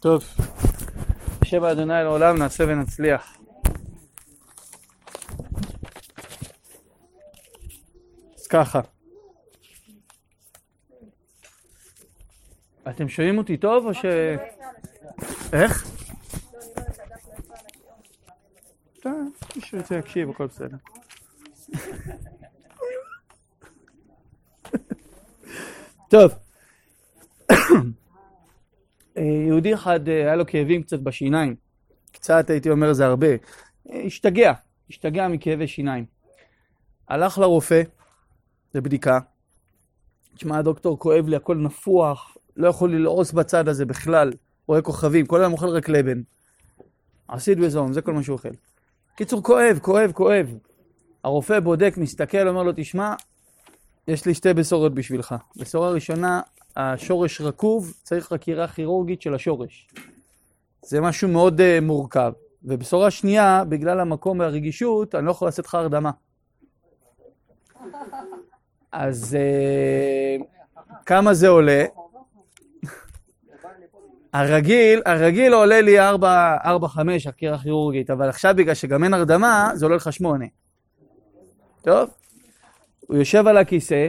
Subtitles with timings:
[0.00, 0.24] טוב,
[1.44, 3.36] יושב אדוני לעולם, נעשה ונצליח.
[8.38, 8.80] אז ככה.
[12.88, 14.04] אתם שומעים אותי טוב או ש...
[15.52, 15.86] איך?
[19.00, 19.12] טוב,
[19.56, 20.76] מישהו ירצה להקשיב, הכל בסדר.
[26.10, 26.45] טוב.
[29.46, 31.54] יהודי אחד היה לו כאבים קצת בשיניים.
[32.12, 33.26] קצת הייתי אומר זה הרבה.
[34.06, 34.52] השתגע,
[34.90, 36.04] השתגע מכאבי שיניים.
[37.08, 37.82] הלך לרופא,
[38.74, 39.18] לבדיקה.
[40.34, 44.32] תשמע, דוקטור, כואב לי, הכל נפוח, לא יכול ללעוס בצד הזה בכלל.
[44.66, 46.20] רואה כוכבים, כל היום אוכל רק לבן.
[47.28, 48.48] עשית בזום, זה כל מה שהוא אוכל.
[49.16, 50.58] קיצור, כואב, כואב, כואב.
[51.24, 53.14] הרופא בודק, מסתכל, אומר לו, תשמע,
[54.08, 55.34] יש לי שתי בשורות בשבילך.
[55.56, 56.40] בשורה ראשונה,
[56.76, 59.88] השורש רקוב, צריך חקירה כירורגית של השורש.
[60.82, 62.32] זה משהו מאוד uh, מורכב.
[62.64, 66.10] ובשורה שנייה, בגלל המקום והרגישות, אני לא יכול לעשות לך הרדמה.
[68.92, 70.44] אז uh,
[71.06, 71.84] כמה זה עולה?
[74.32, 76.06] הרגיל, הרגיל עולה לי 4-5
[77.26, 80.44] חקירה כירורגית, אבל עכשיו בגלל שגם אין הרדמה, זה עולה לך 8.
[81.82, 82.10] טוב?
[83.06, 84.08] הוא יושב על הכיסא,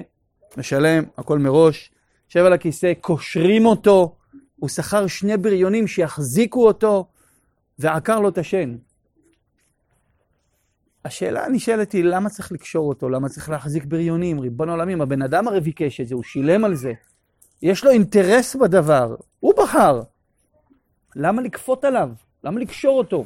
[0.58, 1.92] משלם, הכל מראש,
[2.28, 4.16] יושב על הכיסא, קושרים אותו,
[4.59, 7.08] הוא שכר שני בריונים שיחזיקו אותו,
[7.80, 8.75] ועקר לו את השן.
[11.05, 13.09] השאלה הנשאלת היא, למה צריך לקשור אותו?
[13.09, 14.39] למה צריך להחזיק בריונים?
[14.39, 16.94] ריבון העולמים, הבן אדם הרי ביקש את זה, הוא שילם על זה.
[17.61, 20.02] יש לו אינטרס בדבר, הוא בחר.
[21.16, 22.09] למה לכפות עליו?
[22.44, 23.25] למה לקשור אותו?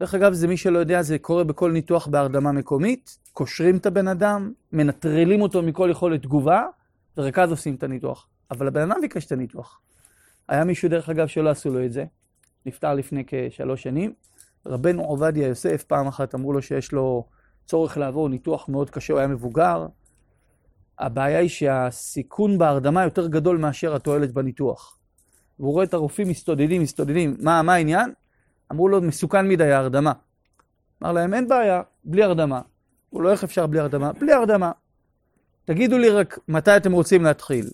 [0.00, 4.08] דרך אגב, זה מי שלא יודע, זה קורה בכל ניתוח בהרדמה מקומית, קושרים את הבן
[4.08, 6.64] אדם, מנטרלים אותו מכל יכולת תגובה,
[7.20, 8.28] אז עושים את הניתוח.
[8.50, 9.80] אבל הבן אדם ביקש את הניתוח.
[10.48, 12.04] היה מישהו, דרך אגב, שלא עשו לו את זה,
[12.66, 14.12] נפטר לפני כשלוש שנים.
[14.66, 17.26] רבנו עובדיה יוסף, פעם אחת אמרו לו שיש לו
[17.66, 19.86] צורך לעבור ניתוח מאוד קשה, הוא היה מבוגר.
[20.98, 24.98] הבעיה היא שהסיכון בהרדמה יותר גדול מאשר התועלת בניתוח.
[25.58, 28.12] והוא רואה את הרופאים מסתודדים, מסתודדים, מה, מה העניין?
[28.72, 30.12] אמרו לו, מסוכן מדי ההרדמה.
[31.02, 32.60] אמר להם, אין בעיה, בלי הרדמה.
[33.10, 34.12] הוא לא, איך אפשר בלי הרדמה?
[34.12, 34.72] בלי הרדמה.
[35.70, 37.70] תגידו לי רק מתי אתם רוצים להתחיל.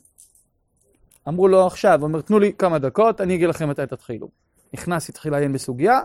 [1.29, 4.29] אמרו לו עכשיו, הוא אומר, תנו לי כמה דקות, אני אגיד לכם מתי תתחילו.
[4.75, 6.01] נכנס, התחיל לעיין בסוגיה,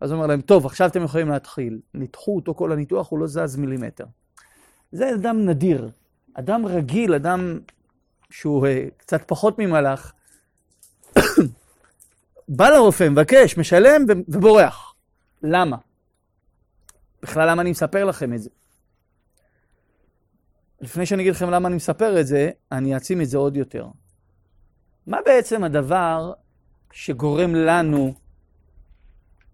[0.00, 1.80] אז הוא אומר להם, טוב, עכשיו אתם יכולים להתחיל.
[1.94, 4.04] ניתחו אותו כל הניתוח, הוא לא זז מילימטר.
[4.92, 5.90] זה אדם נדיר,
[6.34, 7.58] אדם רגיל, אדם
[8.30, 10.12] שהוא uh, קצת פחות ממלאך,
[12.48, 14.94] בא לרופא, מבקש, משלם ובורח.
[15.42, 15.76] למה?
[17.22, 18.50] בכלל למה אני מספר לכם את זה?
[20.82, 23.86] לפני שאני אגיד לכם למה אני מספר את זה, אני אעצים את זה עוד יותר.
[25.06, 26.32] מה בעצם הדבר
[26.92, 28.14] שגורם לנו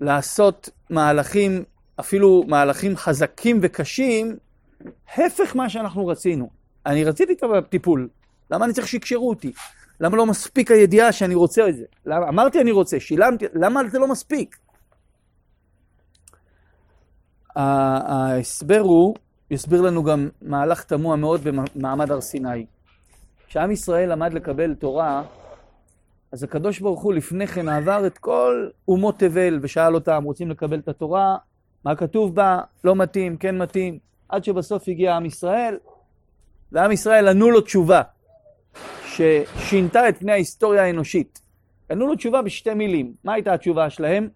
[0.00, 1.64] לעשות מהלכים,
[2.00, 4.36] אפילו מהלכים חזקים וקשים,
[5.14, 6.50] הפך מה שאנחנו רצינו?
[6.86, 8.08] אני רציתי את הטיפול,
[8.50, 9.52] למה אני צריך שיקשרו אותי?
[10.00, 11.84] למה לא מספיק הידיעה שאני רוצה את זה?
[12.06, 14.56] למה, אמרתי אני רוצה, שילמתי, למה זה לא מספיק?
[17.56, 19.14] ההסבר הוא,
[19.50, 22.66] יסביר לנו גם מהלך תמוה מאוד במעמד הר סיני.
[23.46, 25.22] כשעם ישראל למד לקבל תורה,
[26.32, 30.78] אז הקדוש ברוך הוא לפני כן עבר את כל אומות תבל ושאל אותם, רוצים לקבל
[30.78, 31.36] את התורה?
[31.84, 32.60] מה כתוב בה?
[32.84, 33.98] לא מתאים, כן מתאים.
[34.28, 35.78] עד שבסוף הגיע עם ישראל,
[36.72, 38.02] ועם ישראל ענו לו תשובה.
[39.06, 41.40] ששינתה את פני ההיסטוריה האנושית.
[41.90, 43.14] ענו לו תשובה בשתי מילים.
[43.24, 44.28] מה הייתה התשובה שלהם?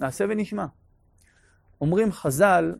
[0.00, 0.66] נעשה ונשמע.
[1.80, 2.74] אומרים חז"ל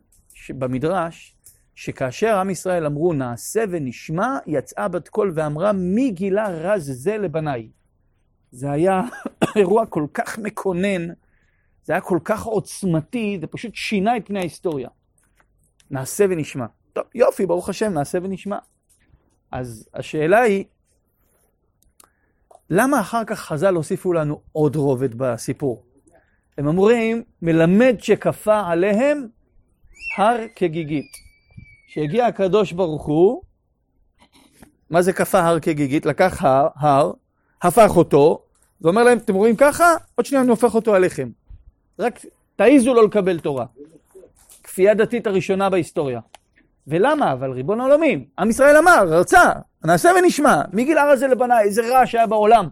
[0.49, 1.35] במדרש,
[1.75, 7.69] שכאשר עם ישראל אמרו נעשה ונשמע, יצאה בת קול ואמרה מי גילה רז זה לבניי.
[8.51, 9.01] זה היה
[9.55, 11.07] אירוע כל כך מקונן,
[11.83, 14.89] זה היה כל כך עוצמתי, זה פשוט שינה את פני ההיסטוריה.
[15.91, 16.65] נעשה ונשמע.
[16.93, 18.57] טוב, יופי, ברוך השם, נעשה ונשמע.
[19.51, 20.65] אז השאלה היא,
[22.69, 25.83] למה אחר כך חז"ל הוסיפו לנו עוד רובד בסיפור?
[26.57, 29.27] הם אומרים, מלמד שכפה עליהם
[30.17, 31.11] הר כגיגית.
[31.87, 33.41] שהגיע הקדוש ברוך הוא,
[34.89, 36.05] מה זה כפה הר כגיגית?
[36.05, 37.11] לקח הר, הר,
[37.61, 38.41] הפך אותו,
[38.81, 39.95] ואומר להם, אתם רואים ככה?
[40.15, 41.29] עוד שניה אני הופך אותו עליכם.
[41.99, 42.19] רק
[42.55, 43.65] תעיזו לא לקבל תורה.
[44.63, 46.19] כפייה דתית הראשונה בהיסטוריה.
[46.87, 47.33] ולמה?
[47.33, 49.51] אבל ריבון העולמים, עם ישראל אמר, רצה,
[49.85, 50.61] נעשה ונשמע.
[50.73, 52.67] מגיל הר הזה לבניי, איזה רעש היה בעולם.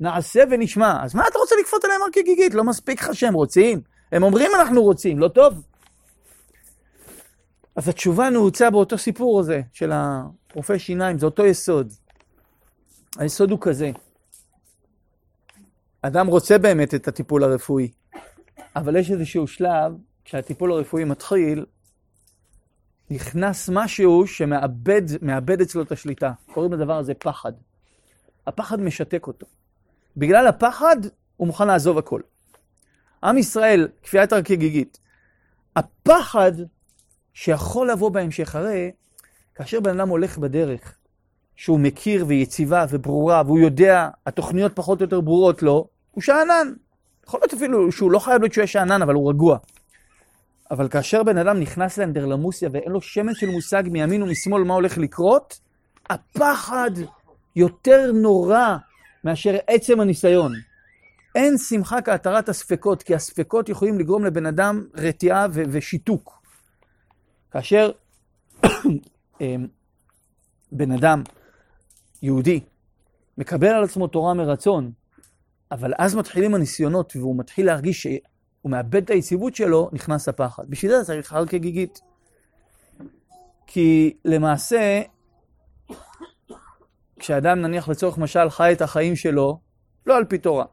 [0.00, 1.04] נעשה ונשמע.
[1.04, 2.54] אז מה אתה רוצה לכפות עליהם הר כגיגית?
[2.54, 3.80] לא מספיק לך שהם רוצים?
[4.12, 5.62] הם אומרים אנחנו רוצים, לא טוב?
[7.78, 11.92] אז התשובה נעוצה באותו סיפור הזה של הרופא שיניים, זה אותו יסוד.
[13.18, 13.90] היסוד הוא כזה.
[16.02, 17.90] אדם רוצה באמת את הטיפול הרפואי,
[18.76, 19.92] אבל יש איזשהו שלב,
[20.24, 21.66] כשהטיפול הרפואי מתחיל,
[23.10, 26.32] נכנס משהו שמאבד אצלו את השליטה.
[26.52, 27.52] קוראים לדבר הזה פחד.
[28.46, 29.46] הפחד משתק אותו.
[30.16, 30.96] בגלל הפחד,
[31.36, 32.20] הוא מוכן לעזוב הכל.
[33.24, 34.98] עם ישראל, כפייה יותר כגיגית.
[35.76, 36.52] הפחד
[37.40, 38.90] שיכול לבוא בהמשך, הרי
[39.54, 40.94] כאשר בן אדם הולך בדרך,
[41.56, 46.72] שהוא מכיר ויציבה וברורה, והוא יודע, התוכניות פחות או יותר ברורות לו, הוא שאנן.
[47.26, 49.58] יכול להיות אפילו שהוא לא חייב להיות שהוא יהיה שאנן, אבל הוא רגוע.
[50.70, 54.98] אבל כאשר בן אדם נכנס לאנדרלמוסיה ואין לו שמץ של מושג מימין ומשמאל מה הולך
[54.98, 55.60] לקרות,
[56.10, 56.90] הפחד
[57.56, 58.76] יותר נורא
[59.24, 60.52] מאשר עצם הניסיון.
[61.34, 66.37] אין שמחה כהתרת הספקות, כי הספקות יכולים לגרום לבן אדם רתיעה ושיתוק.
[67.50, 67.90] כאשר
[69.40, 69.66] אמ,
[70.72, 71.22] בן אדם
[72.22, 72.60] יהודי
[73.38, 74.92] מקבל על עצמו תורה מרצון,
[75.70, 80.64] אבל אז מתחילים הניסיונות והוא מתחיל להרגיש שהוא מאבד את היציבות שלו, נכנס הפחד.
[80.68, 82.00] בשביל זה צריך הר כגיגית.
[83.66, 85.02] כי למעשה,
[87.18, 89.60] כשאדם נניח לצורך משל חי את החיים שלו,
[90.06, 90.64] לא על פי תורה.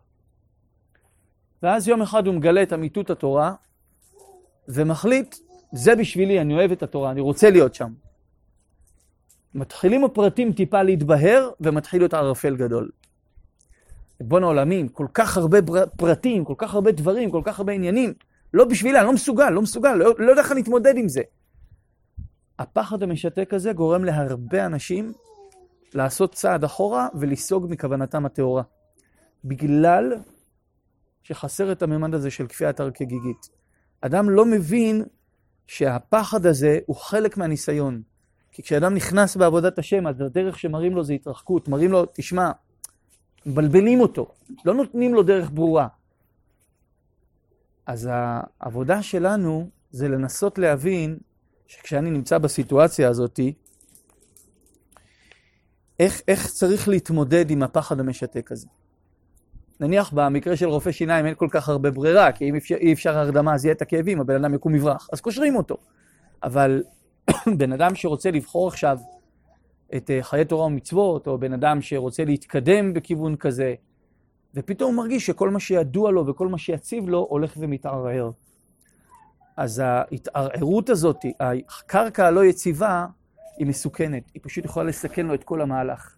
[1.64, 3.54] ואז יום אחד הוא מגלה את אמיתות התורה,
[4.68, 5.36] ומחליט,
[5.76, 7.94] זה בשבילי, אני אוהב את התורה, אני רוצה להיות שם.
[9.56, 12.90] מתחילים הפרטים טיפה להתבהר, ומתחיל להיות ערפל גדול.
[14.22, 15.58] ריבון העולמים, כל כך הרבה
[15.98, 18.14] פרטים, כל כך הרבה דברים, כל כך הרבה עניינים.
[18.54, 21.22] לא בשבילה, אני לא מסוגל, לא מסוגל, לא, לא יודע איך להתמודד עם זה.
[22.60, 25.14] הפחד המשתק הזה גורם להרבה אנשים
[25.94, 28.64] לעשות צעד אחורה ולסוג מכוונתם הטהורה.
[29.46, 30.14] בגלל
[31.24, 33.50] שחסר את הממד הזה של כפיית הר כגיגית.
[34.02, 35.04] אדם לא מבין
[35.68, 38.02] שהפחד הזה הוא חלק מהניסיון.
[38.52, 42.52] כי כשאדם נכנס בעבודת השם, אז הדרך שמראים לו זה התרחקות, מראים לו, תשמע,
[43.46, 44.32] מבלבלים אותו,
[44.66, 45.88] לא נותנים לו דרך ברורה.
[47.86, 51.18] אז העבודה שלנו זה לנסות להבין
[51.68, 53.40] שכשאני נמצא בסיטואציה הזאת,
[56.00, 58.68] איך, איך צריך להתמודד עם הפחד המשתק הזה.
[59.80, 63.18] נניח במקרה של רופא שיניים אין כל כך הרבה ברירה, כי אם אפשר, אי אפשר
[63.18, 65.78] הרדמה אז יהיה את הכאבים, הבן אדם יקום מברח, אז קושרים אותו.
[66.44, 66.84] אבל
[67.58, 68.98] בן אדם שרוצה לבחור עכשיו
[69.96, 73.74] את אה, חיי תורה ומצוות, או בן אדם שרוצה להתקדם בכיוון כזה,
[74.56, 78.32] ופתאום הוא מרגיש שכל מה שידוע לו וכל מה שיציב לו הולך ומתערער.
[79.58, 83.06] אז ההתערערות הזאת, הקרקע הלא יציבה,
[83.58, 86.16] היא מסוכנת, היא פשוט יכולה לסכן לו את כל המהלך.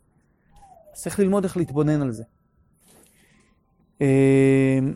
[0.94, 2.24] צריך ללמוד איך להתבונן על זה.
[4.02, 4.96] אמ,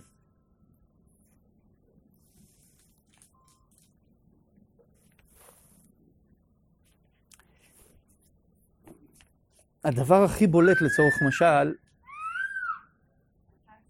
[9.84, 11.74] הדבר הכי בולט לצורך משל,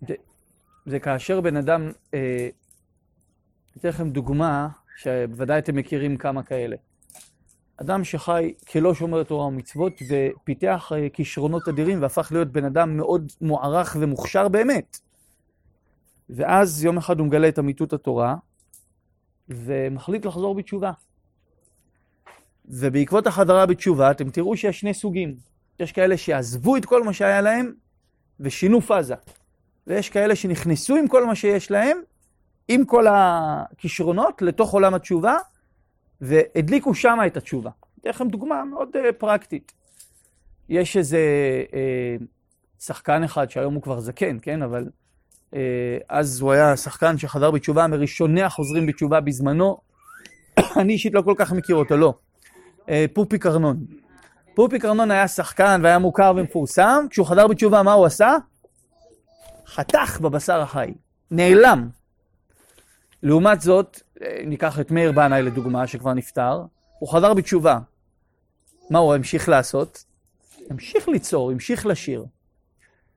[0.07, 0.13] זה,
[0.85, 2.49] זה כאשר בן אדם, אה,
[3.77, 4.67] אתן לכם דוגמה,
[4.97, 6.75] שבוודאי אתם מכירים כמה כאלה.
[7.81, 13.31] אדם שחי כלא שומר תורה ומצוות ופיתח אה, כישרונות אדירים והפך להיות בן אדם מאוד
[13.41, 14.97] מוערך ומוכשר באמת.
[16.29, 18.35] ואז יום אחד הוא מגלה את אמיתות התורה
[19.49, 20.91] ומחליט לחזור בתשובה.
[22.65, 25.35] ובעקבות החזרה בתשובה אתם תראו שיש שני סוגים.
[25.79, 27.73] יש כאלה שעזבו את כל מה שהיה להם
[28.39, 29.15] ושינו פאזה.
[29.87, 31.97] ויש כאלה שנכנסו עם כל מה שיש להם,
[32.67, 35.37] עם כל הכישרונות, לתוך עולם התשובה,
[36.21, 37.69] והדליקו שמה את התשובה.
[38.01, 39.71] אתן לכם דוגמה מאוד uh, פרקטית.
[40.69, 41.19] יש איזה
[41.69, 42.23] uh,
[42.79, 44.61] שחקן אחד שהיום הוא כבר זקן, כן?
[44.61, 44.89] אבל
[45.51, 45.55] uh,
[46.09, 49.77] אז הוא היה שחקן שחזר בתשובה מראשוני החוזרים בתשובה בזמנו.
[50.81, 52.13] אני אישית לא כל כך מכיר אותו, לא.
[52.79, 53.85] Uh, פופי קרנון.
[54.55, 58.35] פופי קרנון היה שחקן והיה מוכר ומפורסם, כשהוא חזר בתשובה, מה הוא עשה?
[59.67, 60.93] חתך בבשר החי,
[61.31, 61.89] נעלם.
[63.23, 64.01] לעומת זאת,
[64.45, 66.61] ניקח את מאיר בנאי לדוגמה, שכבר נפטר,
[66.99, 67.79] הוא חזר בתשובה.
[68.91, 70.05] מה הוא המשיך לעשות?
[70.69, 72.25] המשיך ליצור, המשיך לשיר.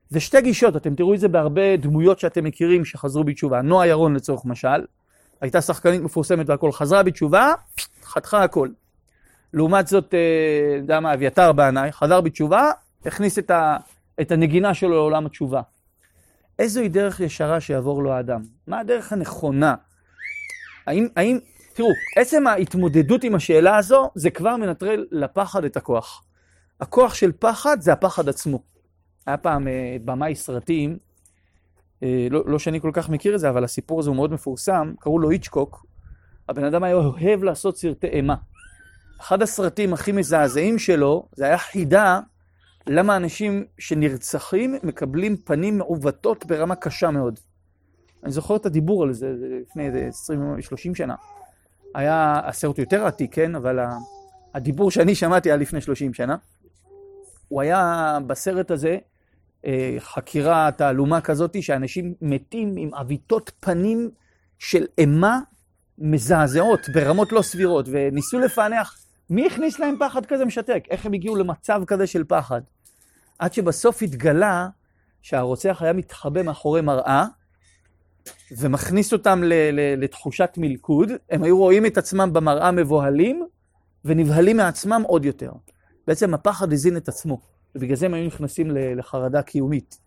[0.09, 3.61] זה שתי גישות, אתם תראו את זה בהרבה דמויות שאתם מכירים שחזרו בתשובה.
[3.61, 4.85] נועה ירון לצורך משל,
[5.41, 7.53] הייתה שחקנית מפורסמת והכל, חזרה בתשובה,
[8.03, 8.69] חתכה הכל.
[9.53, 12.71] לעומת זאת, אה, יודע מה, אביתר בנאי, חזר בתשובה,
[13.05, 13.77] הכניס את, ה,
[14.21, 15.61] את הנגינה שלו לעולם התשובה.
[16.59, 18.41] איזוהי דרך ישרה שיעבור לו האדם?
[18.67, 19.75] מה הדרך הנכונה?
[20.87, 21.39] האם, האם,
[21.75, 26.23] תראו, עצם ההתמודדות עם השאלה הזו, זה כבר מנטרל לפחד את הכוח.
[26.81, 28.63] הכוח של פחד זה הפחד עצמו.
[29.25, 30.97] היה פעם אה, במאי סרטים,
[32.03, 34.93] אה, לא, לא שאני כל כך מכיר את זה, אבל הסיפור הזה הוא מאוד מפורסם,
[34.99, 35.85] קראו לו איצ'קוק.
[36.49, 38.35] הבן אדם היה אוהב לעשות סרטי אימה.
[39.21, 42.19] אחד הסרטים הכי מזעזעים שלו, זה היה חידה
[42.87, 47.39] למה אנשים שנרצחים מקבלים פנים מעוותות ברמה קשה מאוד.
[48.23, 49.89] אני זוכר את הדיבור על זה, לפני
[50.91, 51.15] 20-30 שנה.
[51.95, 53.55] היה הסרט יותר עתיק, כן?
[53.55, 53.79] אבל
[54.53, 56.35] הדיבור שאני שמעתי היה לפני 30 שנה.
[57.47, 58.97] הוא היה בסרט הזה
[59.65, 64.09] אה, חקירה תעלומה כזאת, שאנשים מתים עם עוויתות פנים
[64.59, 65.39] של אימה
[65.97, 68.97] מזעזעות, ברמות לא סבירות, וניסו לפענח
[69.29, 72.61] מי הכניס להם פחד כזה משתק, איך הם הגיעו למצב כזה של פחד.
[73.39, 74.67] עד שבסוף התגלה
[75.21, 77.25] שהרוצח היה מתחבא מאחורי מראה,
[78.57, 79.41] ומכניס אותם
[79.97, 83.47] לתחושת מלכוד, הם היו רואים את עצמם במראה מבוהלים,
[84.05, 85.51] ונבהלים מעצמם עוד יותר.
[86.07, 87.41] בעצם הפחד הזין את עצמו,
[87.75, 89.97] ובגלל זה הם היו נכנסים לחרדה קיומית.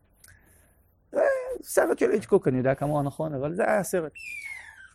[1.13, 1.21] זה
[1.63, 4.13] סרט של איצ'קוק, אני יודע כמוה נכון, אבל זה היה סרט.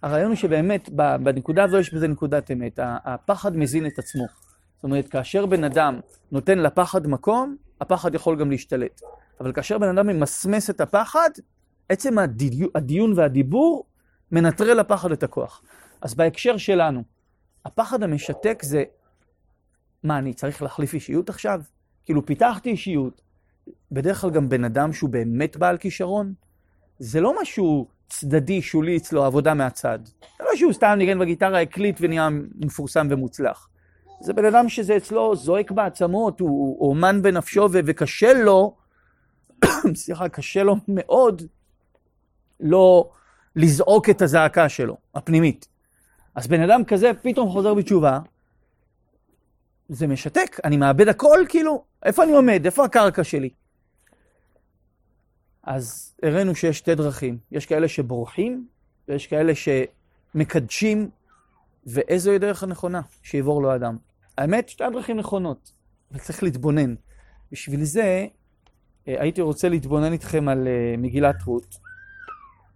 [0.04, 0.90] הרעיון הוא שבאמת,
[1.24, 2.80] בנקודה הזו יש בזה נקודת אמת.
[2.84, 4.26] הפחד מזין את עצמו.
[4.76, 6.00] זאת אומרת, כאשר בן אדם
[6.32, 9.02] נותן לפחד מקום, הפחד יכול גם להשתלט.
[9.40, 11.30] אבל כאשר בן אדם ממסמס את הפחד,
[11.90, 12.16] עצם
[12.76, 13.86] הדיון, והדיבור
[14.32, 15.62] מנטרל לפחד את הכוח.
[16.02, 17.04] אז בהקשר שלנו,
[17.66, 18.84] הפחד המשתק זה,
[20.04, 21.62] מה, אני צריך להחליף אישיות עכשיו?
[22.06, 23.22] כאילו, פיתחתי אישיות,
[23.92, 26.34] בדרך כלל גם בן אדם שהוא באמת בעל כישרון,
[27.00, 30.00] זה לא משהו צדדי, שולי אצלו, עבודה מהצד.
[30.06, 33.70] זה לא שהוא סתם ניגן בגיטרה, הקליט ונהיה מפורסם ומוצלח.
[34.22, 36.50] זה בן אדם שזה אצלו זועק בעצמות, הוא,
[36.80, 38.76] הוא אומן בנפשו ו- וקשה לו,
[39.96, 41.42] סליחה, קשה לו מאוד
[42.60, 43.10] לא
[43.56, 45.68] לזעוק את הזעקה שלו, הפנימית.
[46.36, 48.20] אז בן אדם כזה פתאום חוזר בתשובה,
[49.90, 52.66] זה משתק, אני מאבד הכל, כאילו, איפה אני עומד?
[52.66, 53.50] איפה הקרקע שלי?
[55.64, 57.38] אז הראינו שיש שתי דרכים.
[57.52, 58.68] יש כאלה שבורחים,
[59.08, 61.10] ויש כאלה שמקדשים,
[61.86, 63.98] ואיזוהי דרך הנכונה שיעבור לו אדם.
[64.38, 65.72] האמת, שתי הדרכים נכונות,
[66.12, 66.96] אבל צריך להתבונן.
[67.52, 68.28] בשביל זה,
[69.08, 71.83] אה, הייתי רוצה להתבונן איתכם על אה, מגילת רות.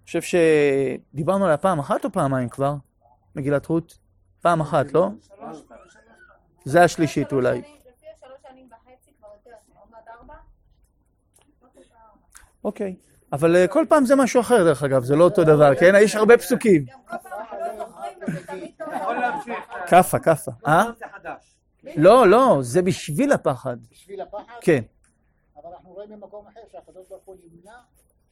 [0.08, 2.76] חושב שדיברנו עליה פעם אחת או פעמיים כבר,
[3.36, 3.98] מגילת רות?
[4.42, 5.10] פעם אחת, לא?
[6.66, 7.62] זה השלישית אולי.
[12.64, 12.96] אוקיי.
[13.34, 15.94] אבל אה, כל פעם זה משהו אחר, דרך אגב, זה לא אותו דבר, כן?
[16.02, 16.86] יש הרבה פסוקים.
[19.88, 20.52] כאפה, כאפה.
[20.68, 20.84] אה?
[21.96, 23.78] לא, לא, זה בשביל הפחד.
[23.92, 24.54] בשביל הפחד?
[24.62, 24.82] כן.
[25.56, 27.78] אבל אנחנו רואים במקום אחר שהקדוש ברוך הוא נמנע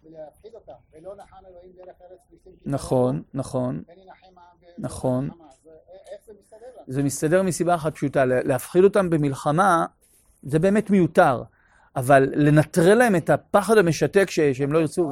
[0.05, 2.53] ולהפחיד אותם, ולא נחם אלוהים דרך ארץ פלישתים.
[2.65, 3.83] נכון, נכון.
[4.77, 5.29] נכון.
[6.88, 9.85] זה מסתדר מסיבה אחת פשוטה, להפחיד אותם במלחמה
[10.43, 11.43] זה באמת מיותר.
[11.95, 14.39] אבל לנטרל להם את הפחד המשתק ש...
[14.39, 15.12] שהם לא ירצו.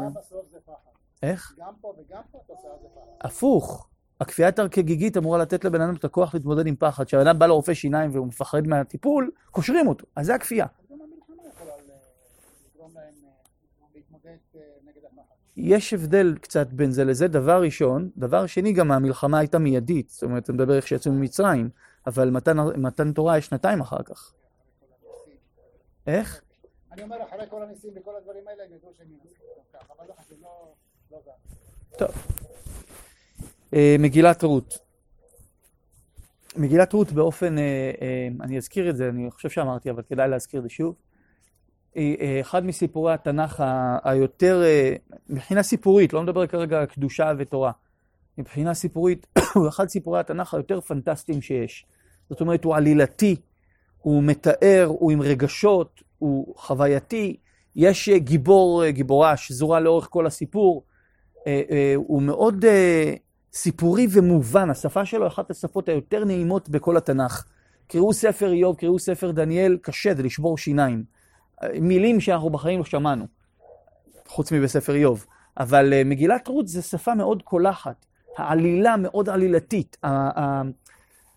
[1.23, 1.53] איך?
[1.59, 3.27] גם פה וגם פה התוצאה זה פחד.
[3.27, 3.87] הפוך.
[4.19, 7.05] הכפייה התר-כגיגית אמורה לתת לבן אדם את הכוח להתמודד עם פחד.
[7.05, 10.05] כשבן אדם בא לרופא שיניים והוא מפחד מהטיפול, קושרים אותו.
[10.15, 10.65] אז זה הכפייה.
[15.57, 18.09] יש הבדל קצת בין זה לזה, דבר ראשון.
[18.17, 20.09] דבר שני, גם המלחמה הייתה מיידית.
[20.09, 21.69] זאת אומרת, אתה מדבר איך שיצאו ממצרים,
[22.07, 24.33] אבל מתן, מתן תורה יש שנתיים אחר כך.
[26.07, 26.41] איך?
[26.91, 29.07] אני אומר, אחרי כל הניסים וכל הדברים האלה, הם ידעו שהם
[29.73, 30.73] ככה, אבל לא חשוב, לא...
[31.11, 31.17] לא
[31.97, 32.09] טוב.
[33.73, 34.79] אה, מגילת רות.
[36.57, 40.59] מגילת רות באופן, אה, אה, אני אזכיר את זה, אני חושב שאמרתי, אבל כדאי להזכיר
[40.59, 40.95] את זה שוב.
[41.95, 43.63] היא אחד מסיפורי התנ"ך
[44.03, 44.63] היותר,
[45.29, 47.71] מבחינה סיפורית, לא מדבר כרגע על קדושה ותורה.
[48.37, 51.85] מבחינה סיפורית, הוא אחד סיפורי התנ"ך היותר פנטסטיים שיש.
[52.29, 53.35] זאת אומרת, הוא עלילתי,
[53.97, 57.37] הוא מתאר, הוא עם רגשות, הוא חווייתי,
[57.75, 60.83] יש אה, גיבור, אה, גיבורה שזורה לאורך כל הסיפור,
[61.47, 62.65] אה, הוא מאוד
[63.53, 67.45] סיפורי ומובן, השפה שלו אחת השפות היותר נעימות בכל התנ"ך.
[67.87, 71.03] קראו ספר איוב, קראו ספר דניאל, קשה, זה לשבור שיניים.
[71.81, 73.25] מילים שאנחנו בחיים לא שמענו,
[74.27, 75.25] חוץ מבספר איוב.
[75.57, 78.05] אבל מגילת רות זה שפה מאוד קולחת,
[78.37, 79.97] העלילה מאוד עלילתית,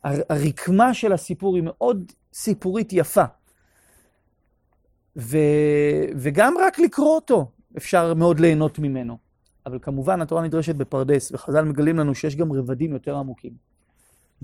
[0.05, 3.25] הרקמה של הסיפור היא מאוד סיפורית יפה.
[5.17, 5.39] ו...
[6.17, 9.19] וגם רק לקרוא אותו אפשר מאוד ליהנות ממנו.
[9.67, 13.53] אבל כמובן התורה נדרשת בפרדס, וחז"ל מגלים לנו שיש גם רבדים יותר עמוקים.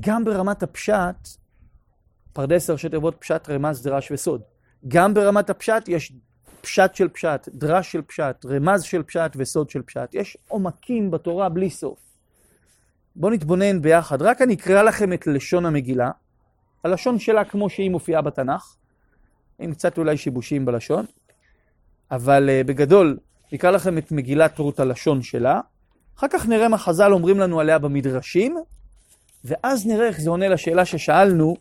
[0.00, 1.28] גם ברמת הפשט,
[2.32, 4.42] פרדס ראשי תיבות פשט, רמז, דרש וסוד.
[4.88, 6.12] גם ברמת הפשט יש
[6.60, 10.14] פשט של פשט, דרש של פשט, רמז של פשט וסוד של פשט.
[10.14, 11.98] יש עומקים בתורה בלי סוף.
[13.16, 14.22] בואו נתבונן ביחד.
[14.22, 16.10] רק אני אקרא לכם את לשון המגילה,
[16.84, 18.76] הלשון שלה כמו שהיא מופיעה בתנ"ך,
[19.58, 21.06] עם קצת אולי שיבושים בלשון,
[22.10, 23.18] אבל uh, בגדול,
[23.52, 25.60] נקרא לכם את מגילת רות הלשון שלה,
[26.18, 28.56] אחר כך נראה מה חז"ל אומרים לנו עליה במדרשים,
[29.44, 31.56] ואז נראה איך זה עונה לשאלה ששאלנו,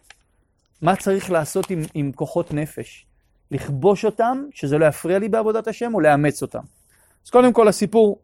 [0.81, 3.05] מה צריך לעשות עם, עם כוחות נפש,
[3.51, 6.63] לכבוש אותם, שזה לא יפריע לי בעבודת השם, או לאמץ אותם.
[7.25, 8.19] אז קודם כל הסיפור.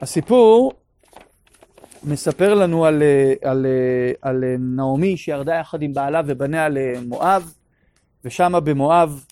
[0.00, 0.72] הסיפור
[2.04, 3.02] מספר לנו על,
[3.42, 3.66] על,
[4.22, 7.54] על נעמי שירדה יחד עם בעלה ובניה למואב,
[8.24, 9.24] ושם במואב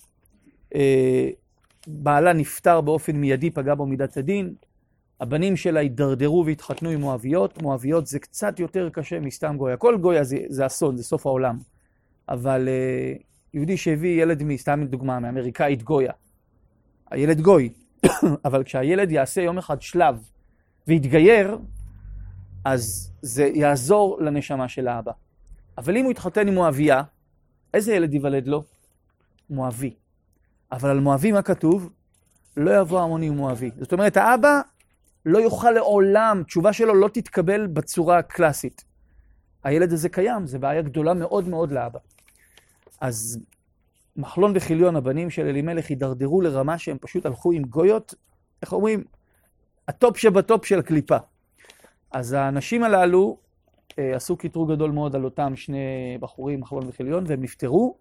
[0.74, 1.28] אה,
[1.86, 4.54] בעלה נפטר באופן מיידי, פגע בו מידת הדין.
[5.20, 7.62] הבנים שלה הידרדרו והתחתנו עם מואביות.
[7.62, 9.76] מואביות זה קצת יותר קשה מסתם גויה.
[9.76, 11.58] כל גויה זה, זה אסון, זה סוף העולם.
[12.28, 13.14] אבל אה,
[13.54, 16.12] יהודי שהביא ילד, סתם דוגמה, מאמריקאית גויה.
[17.10, 17.72] הילד גוי,
[18.44, 20.28] אבל כשהילד יעשה יום אחד שלב
[20.88, 21.58] ויתגייר,
[22.64, 25.12] אז זה יעזור לנשמה של האבא.
[25.78, 27.02] אבל אם הוא יתחתן עם מואביה,
[27.74, 28.64] איזה ילד ייוולד לו?
[29.50, 29.94] מואבי.
[30.72, 31.90] אבל על מואבי מה כתוב?
[32.56, 33.70] לא יבוא המוני ומואבי.
[33.80, 34.60] זאת אומרת, האבא
[35.26, 38.84] לא יוכל לעולם, תשובה שלו לא תתקבל בצורה הקלאסית.
[39.64, 41.98] הילד הזה קיים, זו בעיה גדולה מאוד מאוד לאבא.
[43.02, 43.38] אז
[44.16, 48.14] מחלון וחיליון, הבנים של אלימלך, הידרדרו לרמה שהם פשוט הלכו עם גויות,
[48.62, 49.04] איך אומרים?
[49.88, 51.16] ה top שב top של הקליפה.
[52.12, 53.38] אז האנשים הללו
[53.98, 57.96] אה, עשו קיטרוג גדול מאוד על אותם שני בחורים, מחלון וחיליון, והם נפטרו,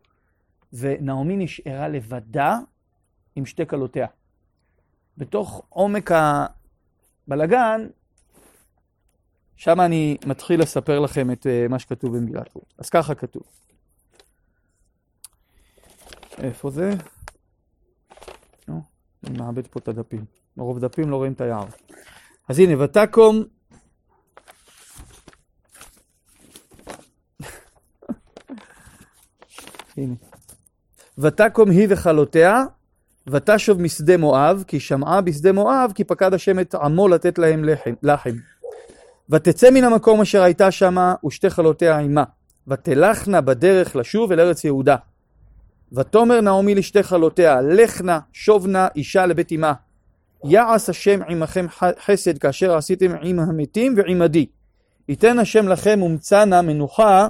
[0.73, 2.57] ונעמי נשארה לבדה
[3.35, 4.07] עם שתי כלותיה.
[5.17, 6.11] בתוך עומק
[7.27, 7.87] הבלגן,
[9.55, 12.73] שם אני מתחיל לספר לכם את אה, מה שכתוב במגילת רות.
[12.77, 13.43] אז ככה כתוב.
[16.41, 16.93] איפה זה?
[18.67, 18.81] נו,
[19.27, 20.25] אני מאבד פה את הדפים.
[20.57, 21.65] מרוב דפים לא רואים את היער.
[22.49, 23.43] אז הנה, ותקום
[29.97, 30.15] הנה.
[31.17, 32.63] ותקום היא וכלותיה,
[33.27, 37.93] ותשוב משדה מואב, כי שמעה בשדה מואב, כי פקד השם את עמו לתת להם לחם.
[38.03, 38.35] לחם.
[39.29, 42.23] ותצא מן המקום אשר הייתה שמה, ושתי כלותיה עמה.
[42.67, 44.95] ותלכנה בדרך לשוב אל ארץ יהודה.
[45.93, 49.73] ותאמר נעמי לשתי כלותיה, לכנה, שובנה, אישה לבית אמה.
[50.45, 51.65] יעש השם עמכם
[52.05, 54.45] חסד כאשר עשיתם עם המתים ועמדי.
[55.09, 57.27] ייתן השם לכם ומצאנה מנוחה,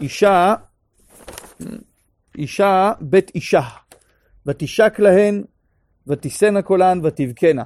[0.00, 0.54] אישה
[2.38, 3.62] אישה בית אישה,
[4.46, 5.42] ותשק להן,
[6.06, 7.62] ותישאנה קולן, ותבכנה.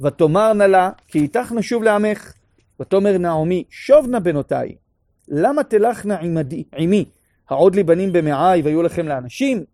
[0.00, 2.32] ותאמרנה לה, כי איתך נשוב לעמך.
[2.80, 4.74] ותאמר נעמי, שובנה בנותיי,
[5.28, 7.04] למה תלכנה עמדי, עמי?
[7.50, 9.64] העוד לי בנים במעי והיו לכם לאנשים?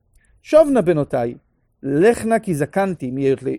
[0.42, 1.34] שובנה בנותיי,
[1.82, 3.10] לכנה כי זקנתי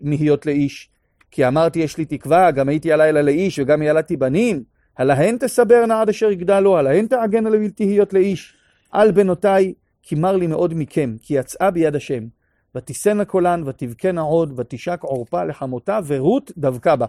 [0.01, 0.89] מהיות לאיש.
[1.31, 4.63] כי אמרתי יש לי תקווה, גם הייתי הלילה לאיש וגם ילדתי בנים.
[4.97, 8.53] הלהן תסברנה עד אשר יגדלו, הלהן תעגנה לבלתי היות לאיש.
[8.91, 12.23] על בנותיי כי מר לי מאוד מכם, כי יצאה ביד השם.
[12.75, 17.05] ותישאנה קולן, ותבכנה עוד, ותשק עורפה לחמותה, ורות דבקה בה.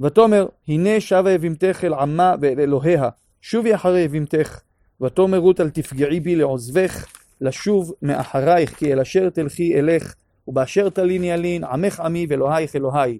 [0.00, 3.08] ותאמר, הנה שבה יבימתך אל עמה ואל אלוהיה,
[3.40, 4.60] שובי אחרי יבימתך.
[5.02, 7.06] ותאמר רות, אל תפגעי בי לעוזבך,
[7.40, 10.14] לשוב מאחרייך, כי אל אשר תלכי אלך,
[10.48, 13.18] ובאשר תליני אלין, עמך עמי ואלוהיך אלוהי.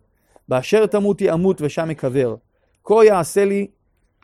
[0.48, 2.34] באשר תמותי אמות ושם אקבר.
[2.84, 3.66] כה יעשה לי,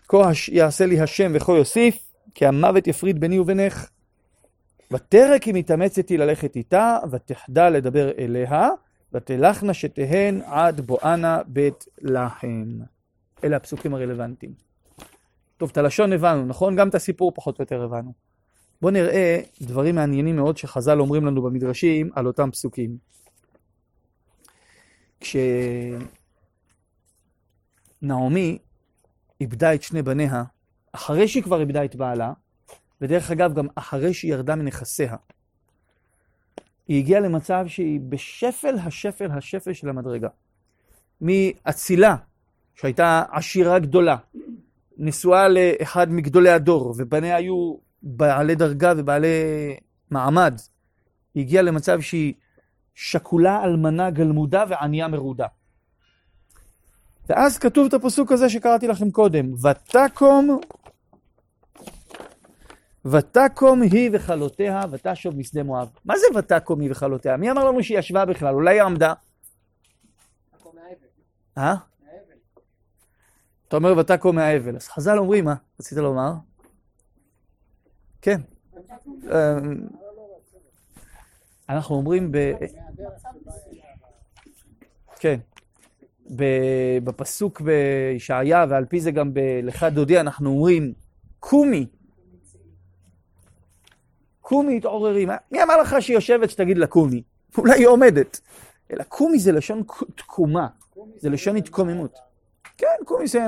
[0.09, 1.99] כה יעשה לי השם וכה יוסיף,
[2.35, 3.89] כי המוות יפריד ביני ובינך.
[4.93, 8.69] ותרא כי מתאמצתי ללכת איתה, ותחדל לדבר אליה,
[9.13, 12.79] ותלכנה שתהן עד בואנה בית לחם.
[13.45, 14.66] אלה הפסוקים הרלוונטיים.
[15.57, 16.77] טוב, את הלשון הבנו, נכון?
[16.77, 18.13] גם את הסיפור פחות או יותר הבנו.
[18.83, 22.97] בואו נראה דברים מעניינים מאוד שחז"ל אומרים לנו במדרשים על אותם פסוקים.
[28.01, 28.59] כשנעמי
[29.41, 30.45] איבדה את שני בניה,
[30.93, 32.33] אחרי שהיא כבר איבדה את בעלה,
[33.01, 35.17] ודרך אגב, גם אחרי שהיא ירדה מנכסיה,
[36.89, 40.29] היא הגיעה למצב שהיא בשפל השפל השפל של המדרגה.
[41.21, 42.17] מאצילה,
[42.75, 44.17] שהייתה עשירה גדולה,
[44.99, 49.29] נשואה לאחד מגדולי הדור, ובניה היו בעלי דרגה ובעלי
[50.11, 50.55] מעמד,
[51.35, 52.35] היא הגיעה למצב שהיא
[52.95, 55.47] שכולה אלמנה גלמודה וענייה מרודה.
[57.29, 60.61] ואז כתוב את הפסוק הזה שקראתי לכם קודם, ותקום
[63.11, 65.89] ותקום היא וכלותיה ותשוב משדה מואב.
[66.05, 67.37] מה זה ותקום היא וכלותיה?
[67.37, 68.55] מי אמר לנו שהיא ישבה בכלל?
[68.55, 69.13] אולי היא עמדה?
[71.59, 71.75] אה?
[73.69, 74.77] אתה אומר ותקום מהאבל.
[74.77, 76.33] אז חז"ל אומרים, מה רצית לומר?
[78.23, 78.41] כן.
[79.31, 79.59] אה,
[81.69, 82.53] אנחנו אומרים ב...
[85.19, 85.41] כן.
[87.05, 90.93] בפסוק בישעיה, ועל פי זה גם בלכה דודי, אנחנו אומרים,
[91.41, 91.87] קומי,
[94.41, 95.27] קומי התעוררי.
[95.51, 97.23] מי אמר לך שהיא יושבת שתגיד לה קומי?
[97.59, 98.41] אולי היא עומדת.
[98.91, 99.83] אלא קומי זה לשון
[100.15, 100.67] תקומה,
[101.17, 102.26] זה לשון התקוממות.
[102.77, 103.47] כן, קומי זה...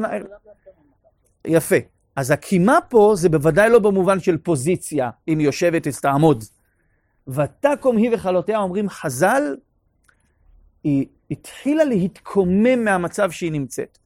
[1.45, 1.77] יפה.
[2.17, 6.45] אז הקימה פה זה בוודאי לא במובן של פוזיציה, אם יושבת אז תעמוד.
[7.29, 9.57] ותקום היא וכלותיה, אומרים חז"ל,
[10.85, 13.99] היא התחילה להתקומם מהמצב שהיא נמצאת.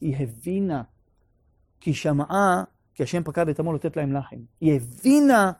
[0.00, 0.82] היא הבינה,
[1.80, 4.36] כי שמעה, כי השם פקד את עמו לתת להם לחם.
[4.60, 5.52] היא הבינה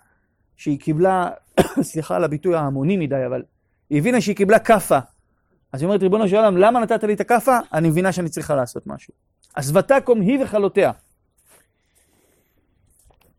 [0.57, 1.31] שהיא קיבלה,
[1.83, 3.43] סליחה על הביטוי ההמוני מדי, אבל
[3.91, 4.99] היא הבינה שהיא קיבלה כאפה.
[5.75, 7.59] אז היא אומרת, ריבונו של עולם, למה נתת לי את הכאפה?
[7.73, 9.15] אני מבינה שאני צריכה לעשות משהו.
[9.57, 10.93] אז ותקום היא וכלותיה.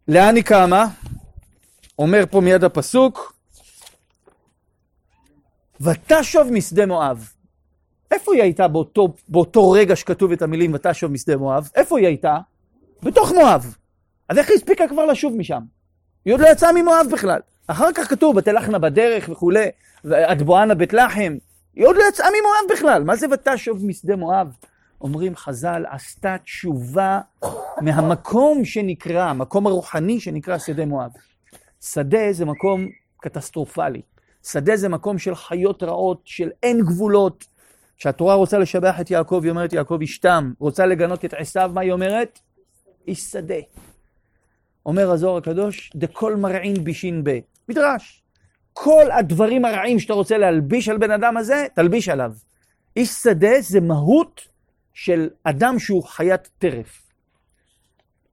[0.07, 0.85] לאן היא קמה?
[1.99, 3.33] אומר פה מיד הפסוק,
[5.81, 7.29] ותשוב משדה מואב.
[8.11, 11.69] איפה היא הייתה באותו, באותו רגע שכתוב את המילים ותשוב משדה מואב?
[11.75, 12.37] איפה היא הייתה?
[13.03, 13.75] בתוך מואב.
[14.29, 15.61] אז איך היא הספיקה כבר לשוב משם?
[16.25, 17.39] היא עוד לא יצאה ממואב בכלל.
[17.67, 19.67] אחר כך כתוב, ותלכנה בדרך וכולי,
[20.03, 21.37] ועד בואנה בית לחם.
[21.75, 23.03] היא עוד לא יצאה ממואב בכלל.
[23.03, 24.47] מה זה ותשוב משדה מואב?
[25.01, 27.19] אומרים חז"ל, עשתה תשובה
[27.81, 31.11] מהמקום שנקרא, המקום הרוחני שנקרא שדה מואב.
[31.81, 32.87] שדה זה מקום
[33.21, 34.01] קטסטרופלי.
[34.43, 37.45] שדה זה מקום של חיות רעות, של אין גבולות.
[37.97, 40.53] כשהתורה רוצה לשבח את יעקב, היא אומרת יעקב ישתם.
[40.59, 42.39] רוצה לגנות את עשיו, מה היא אומרת?
[43.07, 43.55] איש שדה.
[44.85, 47.39] אומר הזוהר הקדוש, דכל מרעין בישין ב.
[47.69, 48.24] מדרש.
[48.77, 52.33] כל הדברים הרעים שאתה רוצה להלביש על בן אדם הזה, תלביש עליו.
[52.95, 54.41] איש שדה זה מהות
[54.93, 57.01] של אדם שהוא חיית טרף.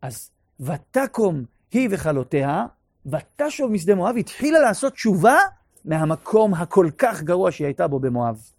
[0.02, 2.66] אז ותקום היא וכלותיה,
[3.07, 5.38] ותשוב משדה מואב, התחילה לעשות תשובה
[5.85, 8.50] מהמקום הכל כך גרוע שהיא הייתה בו במואב.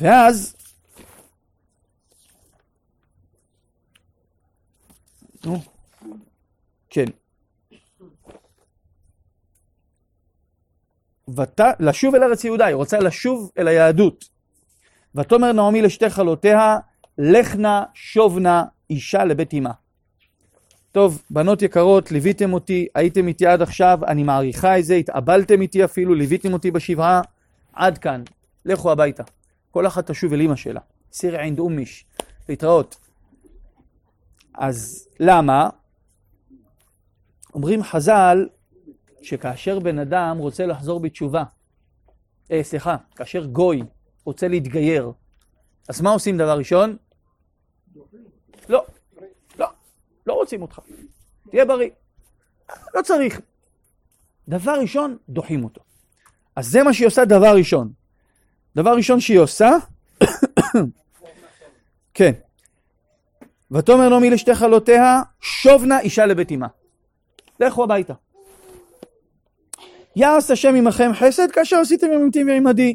[0.00, 0.56] ואז,
[5.44, 5.60] נו,
[6.90, 7.06] כן.
[11.36, 11.60] ות...
[11.80, 14.24] לשוב אל ארץ יהודה, היא רוצה לשוב אל היהדות.
[15.14, 16.78] ותאמר נעמי לשתי חלותיה,
[17.18, 19.70] לך נא שוב נא אישה לבית אמה.
[20.92, 25.84] טוב, בנות יקרות, ליוויתם אותי, הייתם איתי עד עכשיו, אני מעריכה את זה, התאבלתם איתי
[25.84, 27.20] אפילו, ליוויתם אותי בשבעה,
[27.72, 28.22] עד כאן,
[28.64, 29.22] לכו הביתה.
[29.70, 30.80] כל אחת תשוב אל אמא שלה.
[31.12, 32.04] סיר עין דאומיש,
[32.48, 32.96] להתראות.
[34.54, 35.68] אז למה?
[37.54, 38.46] אומרים חז"ל,
[39.22, 41.44] שכאשר בן אדם רוצה לחזור בתשובה,
[42.50, 43.82] אה, סליחה, כאשר גוי
[44.24, 45.12] רוצה להתגייר,
[45.88, 46.96] אז מה עושים דבר ראשון?
[48.68, 48.86] לא,
[49.58, 49.66] לא,
[50.26, 50.80] לא רוצים אותך.
[51.50, 51.90] תהיה בריא.
[52.94, 53.40] לא צריך.
[54.48, 55.80] דבר ראשון, דוחים אותו.
[56.56, 57.92] אז זה מה שהיא עושה דבר ראשון.
[58.76, 59.70] דבר ראשון שהיא עושה,
[62.14, 62.32] כן.
[63.70, 66.66] ותאמר נעמי לשתי חלותיה, שובנה אישה לבית אמה.
[67.60, 68.14] לכו הביתה.
[70.16, 72.94] יעש השם עמכם חסד כאשר עשיתם ימיתי ועמדי.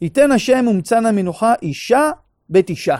[0.00, 2.10] ייתן השם ומצאנה מנוחה אישה
[2.48, 2.96] בית אישה.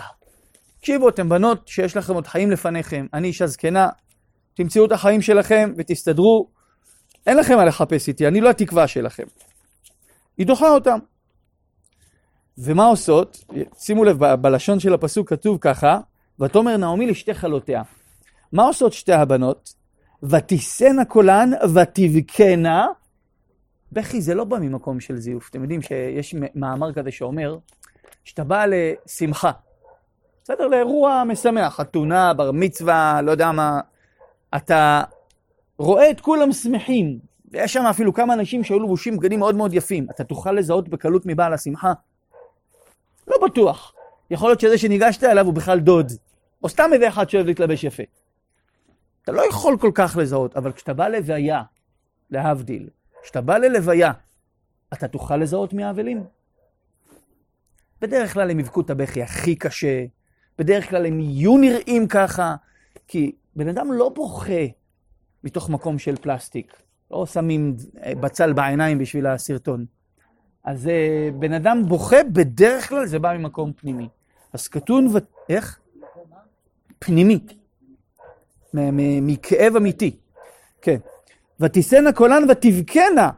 [0.78, 3.88] תקשיבו, אתם בנות שיש לכם עוד חיים לפניכם, אני אישה זקנה,
[4.54, 6.48] תמצאו את החיים שלכם ותסתדרו.
[7.26, 9.24] אין לכם מה לחפש איתי, אני לא התקווה שלכם.
[10.38, 10.98] היא דוחה אותם.
[12.58, 13.44] ומה עושות?
[13.78, 15.98] שימו לב, בלשון של הפסוק כתוב ככה,
[16.40, 17.82] ותאמר נעמי לשתי חלותיה.
[18.52, 19.79] מה עושות שתי הבנות?
[20.22, 22.86] ותישאנה קולן ותבכנה.
[23.92, 25.50] בכי זה לא בא ממקום של זיוף.
[25.50, 27.58] אתם יודעים שיש מאמר כזה שאומר,
[28.24, 29.50] שאתה בא לשמחה,
[30.44, 30.66] בסדר?
[30.66, 33.80] לאירוע משמח, חתונה, בר מצווה, לא יודע מה,
[34.56, 35.02] אתה
[35.78, 37.18] רואה את כולם שמחים,
[37.50, 40.06] ויש שם אפילו כמה אנשים שהיו לבושים בגדים מאוד מאוד יפים.
[40.10, 41.92] אתה תוכל לזהות בקלות מבעל השמחה?
[43.28, 43.94] לא בטוח.
[44.30, 46.12] יכול להיות שזה שניגשת אליו הוא בכלל דוד,
[46.62, 48.02] או סתם איזה אחד שאוהב להתלבש יפה.
[49.30, 51.62] אתה לא יכול כל כך לזהות, אבל כשאתה בא לוויה,
[52.30, 52.88] להבדיל,
[53.22, 54.12] כשאתה בא ללוויה,
[54.92, 56.24] אתה תוכל לזהות מי האבלים?
[58.00, 60.04] בדרך כלל הם יבכו את הבכי הכי קשה,
[60.58, 62.54] בדרך כלל הם יהיו נראים ככה,
[63.08, 64.66] כי בן אדם לא בוכה
[65.44, 69.84] מתוך מקום של פלסטיק, לא שמים אה, בצל בעיניים בשביל הסרטון.
[70.64, 74.08] אז אה, בן אדם בוכה, בדרך כלל זה בא ממקום פנימי.
[74.52, 75.16] אז כתוב.
[75.48, 75.80] איך?
[76.98, 77.59] פנימי.
[78.74, 80.16] מכאב אמיתי.
[80.82, 80.96] כן.
[81.60, 83.30] ותישאנה קולן ותבכנה,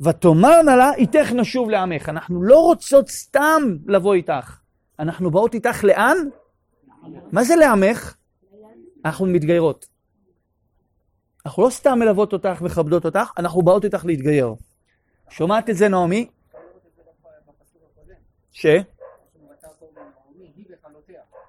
[0.00, 2.08] ותאמרנה לה, איתך נשוב לעמך.
[2.08, 4.58] אנחנו לא רוצות סתם לבוא איתך.
[4.98, 6.16] אנחנו באות איתך לאן?
[7.32, 8.14] מה זה לעמך?
[9.04, 9.86] אנחנו מתגיירות.
[11.46, 14.54] אנחנו לא סתם מלוות אותך, מכבדות אותך, אנחנו באות איתך להתגייר.
[15.30, 16.28] שומעת את זה, נעמי?
[18.52, 18.66] ש?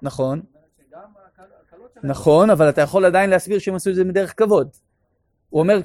[0.02, 0.42] נכון.
[2.02, 4.68] נכון, אבל אתה יכול עדיין להסביר שהם עשו את זה מדרך כבוד.
[5.50, 5.80] הוא אומר,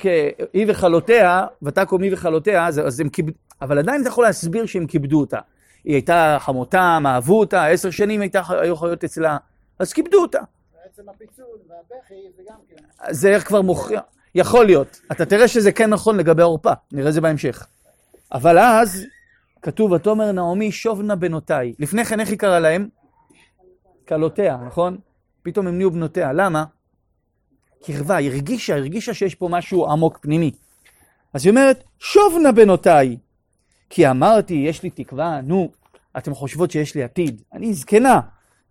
[0.53, 5.19] היא וכלותיה, ותקום היא וכלותיה, אז הם כיבדו, אבל עדיין אתה יכול להסביר שהם כיבדו
[5.19, 5.39] אותה.
[5.83, 9.37] היא הייתה חמותם, אהבו אותה, עשר שנים הייתה, היו חיות אצלה,
[9.79, 10.39] אז כיבדו אותה.
[10.83, 13.13] בעצם הפיצול והבכי זה גם כן.
[13.13, 14.01] זה כבר מוכיח,
[14.35, 15.01] יכול להיות.
[15.11, 17.67] אתה תראה שזה כן נכון לגבי עורפה, נראה זה בהמשך.
[18.31, 19.05] אבל אז,
[19.61, 21.73] כתוב, ותאמר נעמי שובנה בנותיי.
[21.79, 22.87] לפני כן, איך היא קראה להם?
[24.07, 24.97] כלותיה, נכון?
[25.47, 26.33] פתאום הם נהיו בנותיה.
[26.33, 26.63] למה?
[27.83, 30.51] קרבה, היא הרגישה, הרגישה שיש פה משהו עמוק פנימי.
[31.33, 33.17] אז היא אומרת, שובנה בנותיי.
[33.89, 35.71] כי אמרתי, יש לי תקווה, נו,
[36.17, 37.41] אתם חושבות שיש לי עתיד.
[37.53, 38.19] אני זקנה,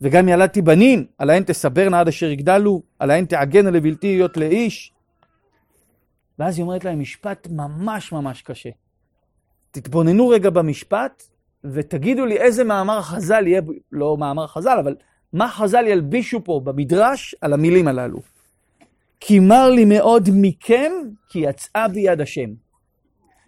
[0.00, 4.92] וגם ילדתי בנים, על ההן תסברנה עד אשר יגדלו, על ההן תעגנה לבלתי להיות לאיש.
[6.38, 8.70] ואז היא אומרת להם משפט ממש ממש קשה.
[9.70, 11.22] תתבוננו רגע במשפט,
[11.64, 13.60] ותגידו לי איזה מאמר חז"ל יהיה,
[13.92, 14.94] לא מאמר חז"ל, אבל
[15.36, 18.18] מה חז"ל ילבישו פה במדרש על המילים הללו.
[19.20, 20.92] כי מר לי מאוד מכם,
[21.28, 22.50] כי יצאה בי יד השם.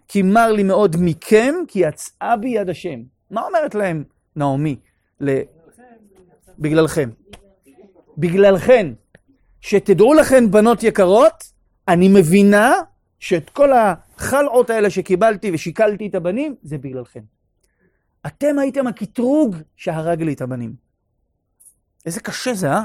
[0.07, 2.99] כי מר לי מאוד מכם, כי יצאה בי יד השם.
[3.31, 4.03] מה אומרת להם
[4.35, 4.75] נעמי?
[5.21, 5.39] ל...
[6.59, 7.09] בגללכם.
[8.17, 8.93] בגללכן.
[9.61, 11.43] שתדעו לכן, בנות יקרות,
[11.87, 12.73] אני מבינה
[13.19, 17.21] שאת כל החלעות האלה שקיבלתי ושיקלתי את הבנים, זה בגללכם.
[18.25, 20.88] אתם הייתם הקטרוג שהרג לי את הבנים.
[22.05, 22.83] איזה קשה זה, אה?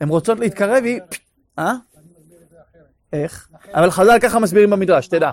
[0.00, 1.00] הן רוצות להתקרב, היא...
[1.58, 1.72] אה?
[3.12, 3.48] איך?
[3.74, 5.30] אבל חז"ל ככה מסבירים במדרש, תדע.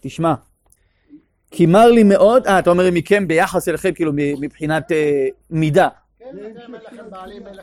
[0.00, 0.34] תשמע.
[1.50, 5.88] כי מר לי מאוד, אה, אתה אומר מכם ביחס אליכם, כאילו מבחינת אה, מידה.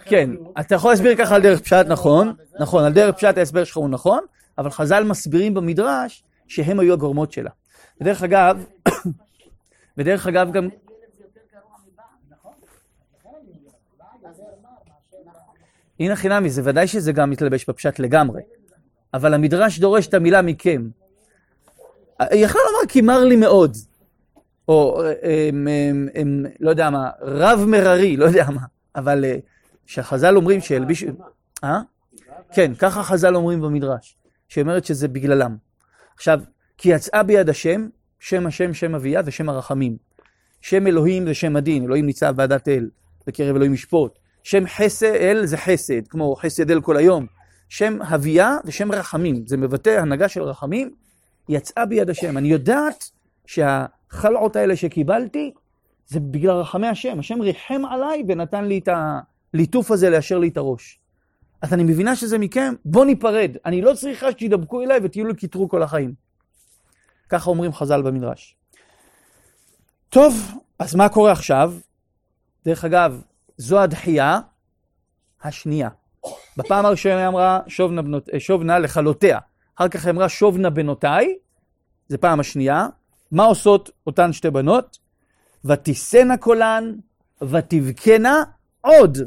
[0.06, 0.30] כן.
[0.60, 3.90] אתה יכול להסביר ככה על דרך פשט, נכון, נכון, על דרך פשט ההסבר שלך הוא
[3.90, 4.20] נכון,
[4.58, 7.50] אבל חז"ל מסבירים במדרש שהם היו הגורמות שלה.
[8.02, 8.66] ודרך אגב,
[9.98, 10.70] ודרך אגב גם,
[16.00, 18.42] הנה חינמי, זה ודאי שזה גם מתלבש בפשט לגמרי,
[19.14, 20.88] אבל המדרש דורש את המילה מכם.
[22.22, 23.78] יכלה לומר כי מר לי מאוד,
[24.68, 28.62] או אמ, אמ, אמ, לא יודע מה, רב מררי, לא יודע מה,
[28.96, 29.38] אבל אה,
[29.86, 31.08] שחז"ל אומרים שהלבישו...
[31.64, 31.82] אה?
[32.54, 34.18] כן, ככה חז"ל אומרים במדרש,
[34.50, 35.56] שהיא אומרת שזה בגללם.
[36.16, 36.40] עכשיו,
[36.78, 37.88] כי יצאה ביד השם,
[38.20, 39.98] שם השם, שם אביה ושם הרחמים.
[40.62, 42.90] שם אלוהים זה שם הדין, אלוהים ניצב בעדת אל,
[43.28, 44.20] בקרב אלוהים ישפוט.
[44.46, 47.26] שם חסד אל זה חסד, כמו חסד אל כל היום.
[47.70, 50.96] שם הוויה זה שם רחמים, זה מבטא הנהגה של רחמים,
[51.50, 52.38] יצאה ביד השם.
[52.38, 53.10] אני יודעת
[53.46, 55.54] שהחלעות האלה שקיבלתי,
[56.08, 57.20] זה בגלל רחמי השם.
[57.20, 58.90] השם ריחם עליי ונתן לי את
[59.54, 61.00] הליטוף הזה ליישר לי את הראש.
[61.62, 63.52] אז אני מבינה שזה מכם, בוא ניפרד.
[63.66, 66.14] אני לא צריכה שתדבקו אליי ותהיו לי קטרוג כל החיים.
[67.30, 68.56] ככה אומרים חז"ל במדרש.
[70.10, 71.74] טוב, אז מה קורה עכשיו?
[72.66, 73.22] דרך אגב,
[73.58, 74.40] זו הדחייה
[75.44, 75.90] השנייה.
[76.58, 79.40] בפעם הראשונה היא אמרה שובנה, בנות, אה, שובנה לכלותיה.
[79.76, 81.38] אחר כך היא אמרה שובנה בנותיי,
[82.08, 82.88] זה פעם השנייה.
[83.32, 84.98] מה עושות אותן שתי בנות?
[85.66, 86.96] ותישאנה קולן,
[87.42, 88.44] ותבכנה
[88.82, 89.18] עוד.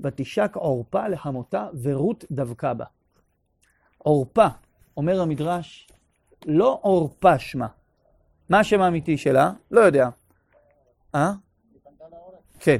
[0.00, 2.84] ותשק עורפה לחמותה, ורות דבקה בה.
[3.98, 4.46] עורפה,
[4.96, 5.88] אומר המדרש,
[6.46, 7.66] לא עורפה שמה.
[8.48, 9.52] מה השם האמיתי שלה?
[9.70, 10.08] לא יודע.
[11.14, 11.32] אה?
[12.64, 12.76] כן.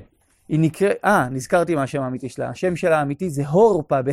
[0.49, 2.49] היא נקראת, אה, נזכרתי מה השם האמיתי שלה.
[2.49, 4.13] השם שלה האמיתי זה הורפה, בה'.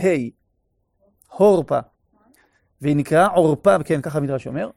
[1.37, 1.79] הורפה.
[2.81, 4.69] והיא נקראה עורפה, כן, ככה המדרש אומר.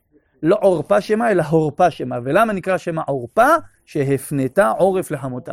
[0.42, 2.18] לא עורפה שמה, אלא הורפה שמה.
[2.24, 3.48] ולמה נקרא שמה עורפה?
[3.86, 5.52] שהפנתה עורף לחמותה.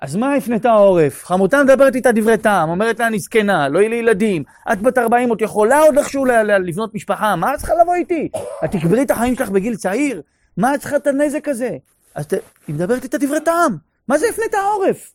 [0.00, 1.24] אז מה הפנתה עורף?
[1.24, 4.42] חמותה מדברת איתה דברי טעם, אומרת לה, אני זקנה, לא יהיה לי ילדים.
[4.72, 6.24] את בת 40, עוד יכולה עוד איכשהו
[6.64, 8.28] לבנות משפחה, מה את צריכה לבוא איתי?
[8.64, 10.22] את תקברי את החיים שלך בגיל צעיר?
[10.56, 11.76] מה את צריכה את הנזק הזה?
[12.14, 12.32] אז ת...
[12.66, 13.89] היא מדברת איתה דברי טעם.
[14.10, 15.12] מה זה הפנתה עורף?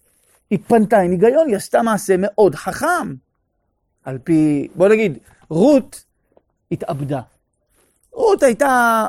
[0.50, 3.14] היא פנתה עם היגיון, היא עשתה מעשה מאוד חכם.
[4.04, 5.18] על פי, בוא נגיד,
[5.50, 6.04] רות
[6.72, 7.22] התאבדה.
[8.14, 9.06] רות הייתה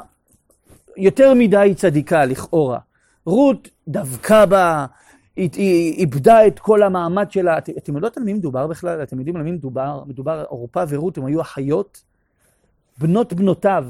[0.96, 2.79] יותר מדי צדיקה לכאורה.
[3.27, 4.87] רות דבקה בה,
[5.37, 7.59] היא, היא איבדה את כל המעמד שלה.
[7.59, 9.03] את, אתם יודעות על מי מדובר בכלל?
[9.03, 10.05] אתם יודעים על מי מדובר?
[10.07, 12.03] מדובר, עורפה ורות, הם היו אחיות,
[12.99, 13.85] בנות בנותיו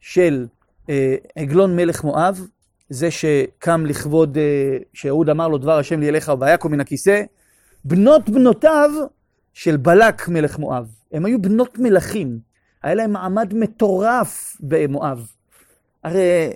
[0.00, 0.46] של
[0.88, 2.46] אה, עגלון מלך מואב,
[2.88, 7.22] זה שקם לכבוד, אה, שאהוד אמר לו דבר השם לי אליך ויקום מן הכיסא,
[7.84, 8.90] בנות בנותיו
[9.52, 10.86] של בלק מלך מואב.
[11.12, 12.38] הם היו בנות מלכים,
[12.82, 15.26] היה להם מעמד מטורף במואב.
[16.04, 16.50] הרי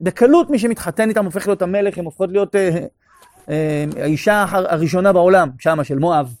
[0.00, 2.86] בקלות מי שמתחתן איתם הופך להיות המלך, הם הופכות להיות אה,
[3.48, 6.34] אה, האישה הראשונה בעולם, שמה של מואב.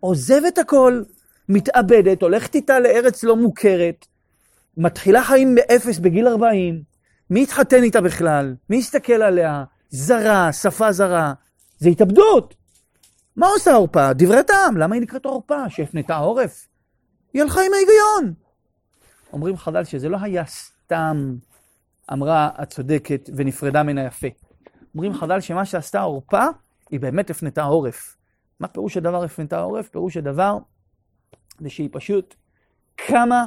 [0.00, 1.02] עוזבת הכל,
[1.48, 4.06] מתאבדת, הולכת איתה לארץ לא מוכרת,
[4.76, 6.82] מתחילה חיים מאפס בגיל 40,
[7.30, 8.54] מי יתחתן איתה בכלל?
[8.70, 9.64] מי יסתכל עליה?
[9.90, 11.32] זרה, שפה זרה.
[11.78, 12.54] זה התאבדות.
[13.36, 14.12] מה עושה עורפה?
[14.12, 14.76] דברי טעם.
[14.76, 15.70] למה היא נקראת עורפה?
[15.70, 16.68] שהפנתה עורף?
[17.32, 18.34] היא הלכה עם ההיגיון.
[19.32, 21.36] אומרים חז"ל שזה לא היה סתם
[22.12, 24.26] אמרה הצודקת ונפרדה מן היפה.
[24.94, 26.44] אומרים חז"ל שמה שעשתה עורפה,
[26.90, 28.16] היא באמת הפנתה עורף.
[28.60, 29.88] מה פירוש הדבר הפנתה עורף?
[29.88, 30.58] פירוש הדבר
[31.60, 32.34] זה שהיא פשוט
[32.96, 33.46] קמה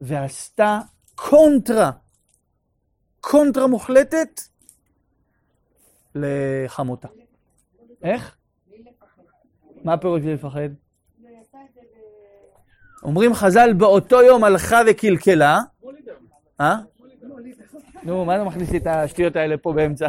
[0.00, 0.80] ועשתה
[1.14, 1.90] קונטרה,
[3.22, 4.40] קונטרה מוחלטת
[6.14, 7.08] לחמותה.
[8.02, 8.36] איך?
[9.84, 10.68] מה הפירוש בלי לפחד?
[13.02, 15.60] אומרים חז"ל, באותו יום הלכה וקלקלה.
[16.60, 16.76] אה?
[18.02, 20.08] נו, מה אתה מכניס את השטויות האלה פה באמצע?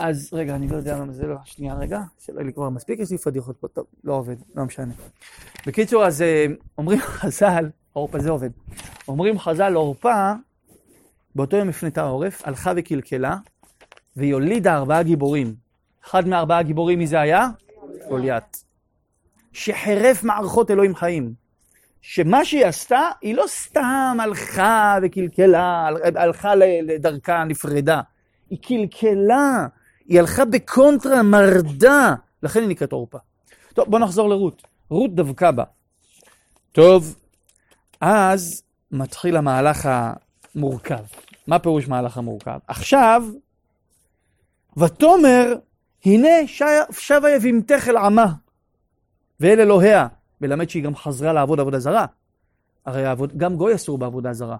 [0.00, 3.00] אז רגע, אני לא יודע למה זה לא, שנייה רגע, שלא יהיה לי כבר מספיק,
[3.00, 4.92] יש לי פדיחות פה, טוב, לא עובד, לא משנה.
[5.66, 6.46] בקיצור, אז אה,
[6.78, 8.50] אומרים חז"ל, עורפה זה עובד,
[9.08, 10.32] אומרים חז"ל, עורפה,
[11.34, 13.36] באותו יום הפנתה עורף, הלכה וקלקלה,
[14.16, 15.54] והיא הולידה ארבעה גיבורים.
[16.04, 17.48] אחד מארבעה גיבורים, מי זה היה?
[18.08, 18.64] גוליית.
[19.52, 21.34] שחירף מערכות אלוהים חיים.
[22.00, 28.00] שמה שהיא עשתה, היא לא סתם הלכה וקלקלה, הלכה לדרכה, נפרדה.
[28.50, 29.66] היא קלקלה,
[30.08, 33.18] היא הלכה בקונטרה, מרדה, לכן היא נקראת עורפה.
[33.74, 34.62] טוב, בוא נחזור לרות.
[34.90, 35.64] רות דבקה בה.
[36.72, 37.16] טוב,
[38.00, 39.88] אז מתחיל המהלך
[40.54, 41.04] המורכב.
[41.46, 42.58] מה פירוש מהלך המורכב?
[42.66, 43.22] עכשיו,
[44.76, 45.54] ותאמר,
[46.04, 46.28] הנה
[46.90, 48.32] שבה יבימתך אל עמה,
[49.40, 50.06] ואל אלוהיה,
[50.40, 52.06] מלמד שהיא גם חזרה לעבוד עבודה זרה.
[52.86, 54.56] הרי עבוד, גם גוי אסור בעבודה זרה.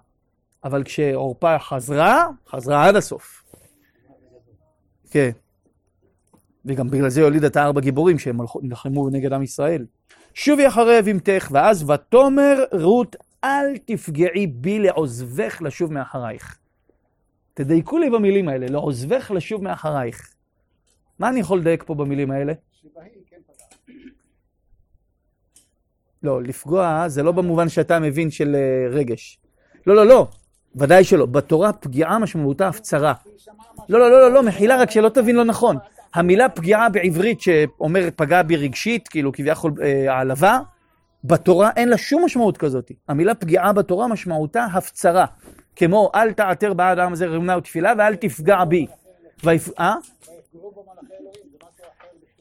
[0.64, 3.42] אבל כשעורפה חזרה, חזרה עד הסוף.
[5.10, 5.30] כן.
[6.64, 9.86] וגם בגלל זה הוליד את הארבע גיבורים שהם נלחמו נגד עם ישראל.
[10.34, 16.58] שובי אחרי אבימתך, ואז ותאמר רות, אל תפגעי בי לעוזבך לשוב מאחרייך.
[17.54, 20.34] תדייקו לי במילים האלה, לעוזבך לשוב מאחרייך.
[21.18, 22.52] מה אני יכול לדייק פה במילים האלה?
[23.30, 23.36] כן
[26.22, 29.38] לא, לפגוע זה לא במובן שאתה מבין של אה, רגש.
[29.86, 30.26] לא, לא, לא,
[30.76, 31.26] ודאי שלא.
[31.26, 33.14] בתורה פגיעה משמעותה הפצרה.
[33.88, 35.76] לא, לא, לא, לא, לא, מחילה, רק שלא תבין לא נכון.
[36.14, 40.58] המילה פגיעה בעברית שאומרת פגע בי רגשית, כאילו כביכול אה, העלבה,
[41.24, 42.90] בתורה אין לה שום משמעות כזאת.
[43.08, 45.24] המילה פגיעה בתורה משמעותה הפצרה.
[45.76, 48.86] כמו אל תעתר בעד העם הזה רמנה ותפילה ואל תפגע בי.
[49.78, 49.94] אה?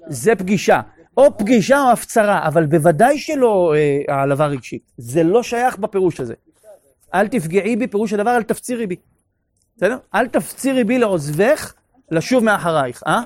[0.08, 0.82] זה פגישה.
[1.18, 4.92] או פגישה או הפצרה, אבל בוודאי שלא אה, העלבה רגשית.
[4.98, 6.34] זה לא שייך בפירוש הזה.
[7.14, 8.96] אל תפגעי בי, פירוש הדבר אל תפצירי בי.
[9.76, 9.98] בסדר?
[10.16, 11.74] אל תפצירי בי לעוזבך,
[12.12, 13.22] לשוב מאחרייך, אה?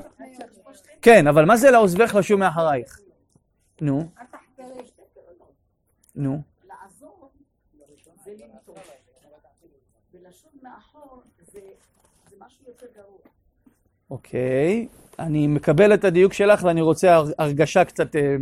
[1.02, 3.00] כן, אבל מה זה לעוזבך לשוב מאחרייך?
[3.82, 4.10] נו.
[6.16, 6.42] נו.
[14.12, 14.88] אוקיי,
[15.20, 18.36] אני מקבל את הדיוק שלך ואני רוצה הרגשה קצת, אה,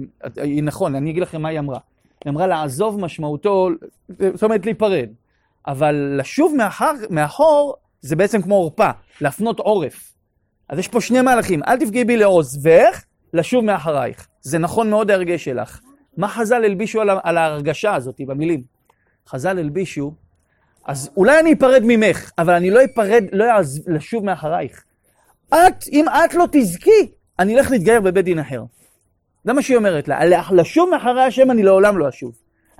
[0.63, 1.79] נכון, אני אגיד לכם מה היא אמרה.
[2.25, 3.69] היא אמרה לעזוב משמעותו,
[4.09, 5.09] זאת אומרת להיפרד,
[5.67, 8.89] אבל לשוב מאחר, מאחור זה בעצם כמו עורפה,
[9.21, 10.13] להפנות עורף.
[10.69, 14.27] אז יש פה שני מהלכים, אל תפגעי בי לעוזבך, לשוב מאחרייך.
[14.41, 15.79] זה נכון מאוד ההרגש שלך.
[16.17, 18.63] מה חז"ל הלבישו על, על ההרגשה הזאת במילים?
[19.27, 20.13] חז"ל הלבישו,
[20.87, 24.83] אז אולי אני אפרד ממך, אבל אני לא אפרד, לא אעז לשוב מאחרייך.
[25.49, 28.63] את, אם את לא תזכי, אני אלך להתגייר בבית דין אחר.
[29.43, 30.19] זה מה שהיא אומרת לה,
[30.51, 32.31] לשוב מאחרי השם אני לעולם לא אשוב.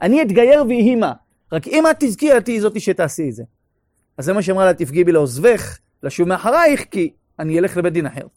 [0.02, 1.14] אני אתגייר ויהי מה.
[1.52, 3.44] רק אם את תזכי, את תהיי זאתי שתעשי את זה.
[4.18, 8.06] אז זה מה שאמרה לה, תפגעי בי לעוזבך, לשוב מאחרייך, כי אני אלך לבית דין
[8.06, 8.28] אחר.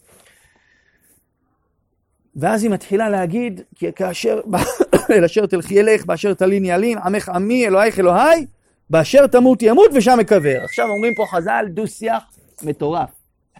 [2.36, 4.40] ואז היא מתחילה להגיד, כי כאשר,
[5.10, 8.46] אל אשר תלכי ילך, באשר תלין ילין, עמך עמי, אלוהיך אלוהי,
[8.90, 10.60] באשר תמות ימות ושם אקבר.
[10.64, 12.22] עכשיו אומרים פה חז"ל, דו שיח
[12.62, 13.10] מטורף.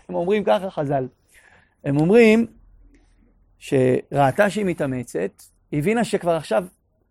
[0.09, 1.07] הם אומרים ככה חז"ל.
[1.85, 2.47] הם אומרים
[3.59, 6.65] שראתה שהיא מתאמצת, הבינה שכבר עכשיו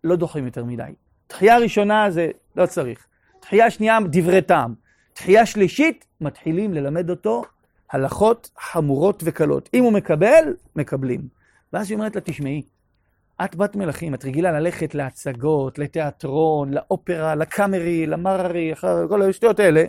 [0.04, 0.82] לא דוחים יותר מדי.
[1.26, 3.06] תחייה ראשונה זה לא צריך.
[3.40, 4.74] תחייה שנייה, דברי טעם.
[5.20, 7.42] תחייה שלישית, מתחילים ללמד אותו
[7.90, 9.70] הלכות חמורות וקלות.
[9.74, 11.20] אם הוא מקבל, מקבלים.
[11.72, 12.62] ואז היא אומרת לה, תשמעי,
[13.44, 18.72] את בת מלכים, את רגילה ללכת להצגות, לתיאטרון, לאופרה, לקאמרי, למררי,
[19.08, 19.84] כל השטויות האלה.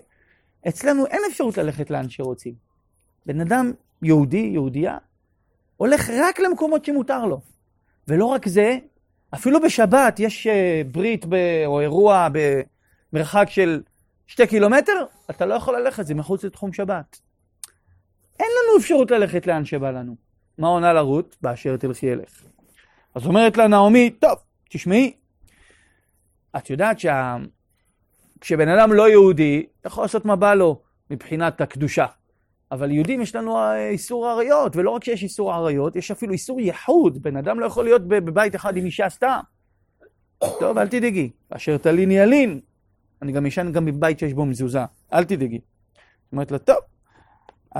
[0.67, 2.53] אצלנו אין אפשרות ללכת לאן שרוצים.
[3.25, 3.71] בן אדם
[4.01, 4.97] יהודי, יהודייה,
[5.77, 7.41] הולך רק למקומות שמותר לו.
[8.07, 8.77] ולא רק זה,
[9.33, 12.27] אפילו בשבת יש אה, ברית ב, או אירוע
[13.13, 13.81] במרחק של
[14.27, 17.19] שתי קילומטר, אתה לא יכול ללכת, זה מחוץ לתחום שבת.
[18.39, 20.15] אין לנו אפשרות ללכת לאן שבא לנו.
[20.57, 21.37] מה עונה לרות?
[21.41, 22.43] באשר תלכי אלך.
[23.15, 24.37] אז אומרת לה נעמי, טוב,
[24.69, 25.13] תשמעי,
[26.57, 28.75] את יודעת שכשבן שה...
[28.75, 32.05] אדם לא יהודי, יכול לעשות מה בא לו מבחינת הקדושה.
[32.71, 36.59] אבל יהודים יש לנו אה, איסור עריות, ולא רק שיש איסור עריות, יש אפילו איסור
[36.59, 37.23] ייחוד.
[37.23, 39.39] בן אדם לא יכול להיות בבית אחד עם אישה סתם.
[40.59, 41.29] טוב, אל תדאגי.
[41.49, 42.59] אשר תלין ילין.
[43.21, 44.85] אני גם ישן גם בבית שיש בו מזוזה.
[45.13, 45.59] אל תדאגי.
[46.31, 46.77] אומרת לה, טוב,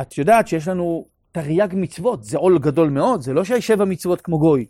[0.01, 4.39] את יודעת שיש לנו תרי"ג מצוות, זה עול גדול מאוד, זה לא שבע מצוות כמו
[4.39, 4.65] גוי.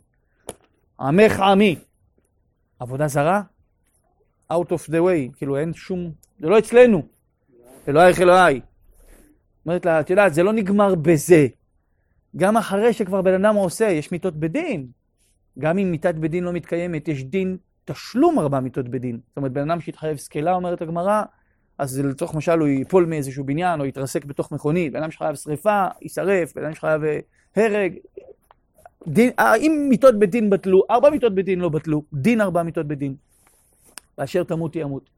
[1.00, 1.76] עמך עמי.
[2.80, 3.42] עבודה זרה?
[4.52, 7.04] out of the way, כאילו אין שום, זה לא אצלנו.
[7.88, 8.62] אלוהיך אלוהי.
[9.66, 11.48] אומרת לה, את יודעת, זה לא נגמר בזה.
[12.36, 14.88] גם אחרי שכבר בן אדם עושה, יש מיתות בדין.
[15.60, 19.20] גם אם מיתת בדין לא מתקיימת, יש דין תשלום ארבע מיתות בדין.
[19.28, 21.24] זאת אומרת, בן אדם שהתחייב סקילה, אומרת הגמרא,
[21.82, 25.86] אז לצורך משל הוא ייפול מאיזשהו בניין או יתרסק בתוך מכונית, בן אדם שחייב שריפה,
[26.02, 27.20] יישרף, בן אדם שחייב אה,
[27.56, 27.94] הרג.
[29.08, 33.16] דין, אה, אם מיתות בדין בטלו, ארבע מיתות בדין לא בטלו, דין ארבע מיתות בדין.
[34.18, 35.10] ואשר תמות ימות.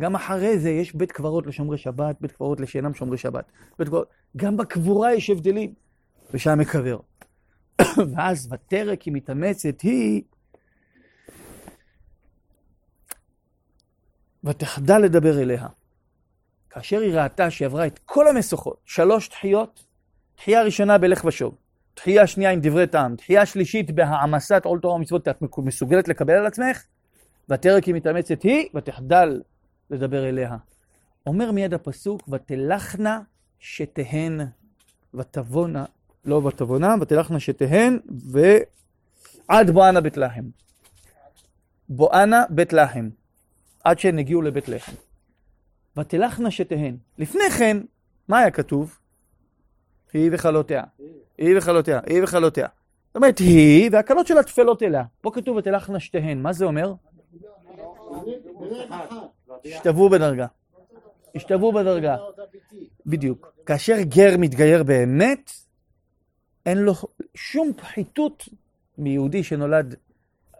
[0.00, 3.44] גם אחרי זה יש בית קברות לשומרי שבת, בית קברות לשאינם שומרי שבת.
[3.78, 5.74] בית קברות, גם בקבורה יש הבדלים,
[6.34, 6.98] ושם מקבר.
[8.14, 10.22] ואז ותרק היא מתאמצת, היא
[14.44, 15.66] ותחדל לדבר אליה.
[16.76, 19.84] כאשר היא ראתה שהיא עברה את כל המשוכות, שלוש תחיות,
[20.36, 21.54] תחייה ראשונה בלך ושוב,
[21.94, 26.46] תחייה שנייה עם דברי טעם, תחייה שלישית בהעמסת עול תורה ומצוות, את מסוגלת לקבל על
[26.46, 26.84] עצמך?
[27.48, 29.42] ותרק היא מתאמצת היא, ותחדל
[29.90, 30.56] לדבר אליה.
[31.26, 33.20] אומר מיד הפסוק, ותלכנה
[33.58, 34.40] שתהן
[35.14, 35.84] ותבונה,
[36.24, 37.98] לא ותבונה, ותלכנה שתהן,
[38.30, 40.44] ועד בואנה בית לחם.
[41.88, 43.08] בואנה בית לחם,
[43.84, 44.92] עד שהן הגיעו לבית לחם.
[45.98, 46.96] ותלכנה שתהן.
[47.18, 47.76] לפני כן,
[48.28, 48.98] מה היה כתוב?
[50.12, 50.82] היא וכלותיה.
[51.38, 52.66] היא וכלותיה, היא וכלותיה.
[53.06, 55.04] זאת אומרת, היא והכלות שלה טפלות אליה.
[55.20, 56.42] פה כתוב ותלכנה שתיהן.
[56.42, 56.94] מה זה אומר?
[59.64, 60.46] השתוו בדרגה.
[61.34, 62.16] השתוו בדרגה.
[63.06, 63.52] בדיוק.
[63.66, 65.50] כאשר גר מתגייר באמת,
[66.66, 66.92] אין לו
[67.34, 68.48] שום פחיתות
[68.98, 69.94] מיהודי שנולד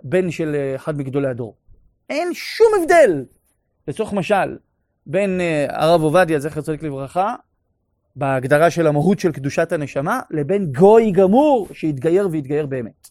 [0.02, 1.56] בן של אחד מגדולי הדור.
[2.10, 3.24] אין שום הבדל.
[3.88, 4.56] לצורך משל,
[5.06, 7.34] בין uh, הרב עובדיה, זכר צדיק לברכה,
[8.16, 13.08] בהגדרה של המהות של קדושת הנשמה, לבין גוי גמור שהתגייר והתגייר באמת.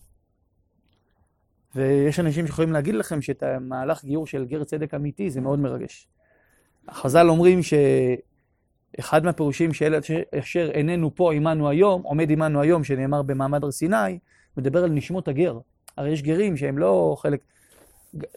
[1.75, 6.07] ויש אנשים שיכולים להגיד לכם שאת המהלך גיור של גר צדק אמיתי זה מאוד מרגש.
[6.87, 7.59] החז"ל אומרים
[8.97, 9.99] שאחד מהפירושים של
[10.39, 14.19] אשר איננו פה עמנו היום, עומד עמנו היום, שנאמר במעמד הר סיני,
[14.57, 15.59] מדבר על נשמות הגר.
[15.97, 17.39] הרי יש גרים שהם לא חלק...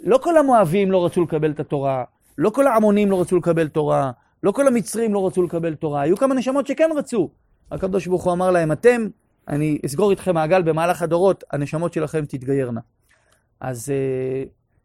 [0.00, 2.04] לא כל המואבים לא רצו לקבל את התורה,
[2.38, 4.10] לא כל העמונים לא רצו לקבל תורה,
[4.42, 7.30] לא כל המצרים לא רצו לקבל תורה, היו כמה נשמות שכן רצו.
[7.70, 9.06] הקדוש ברוך הוא אמר להם, אתם,
[9.48, 12.80] אני אסגור איתכם מעגל במהלך הדורות, הנשמות שלכם תתגיירנה.
[13.60, 14.44] אז, אה,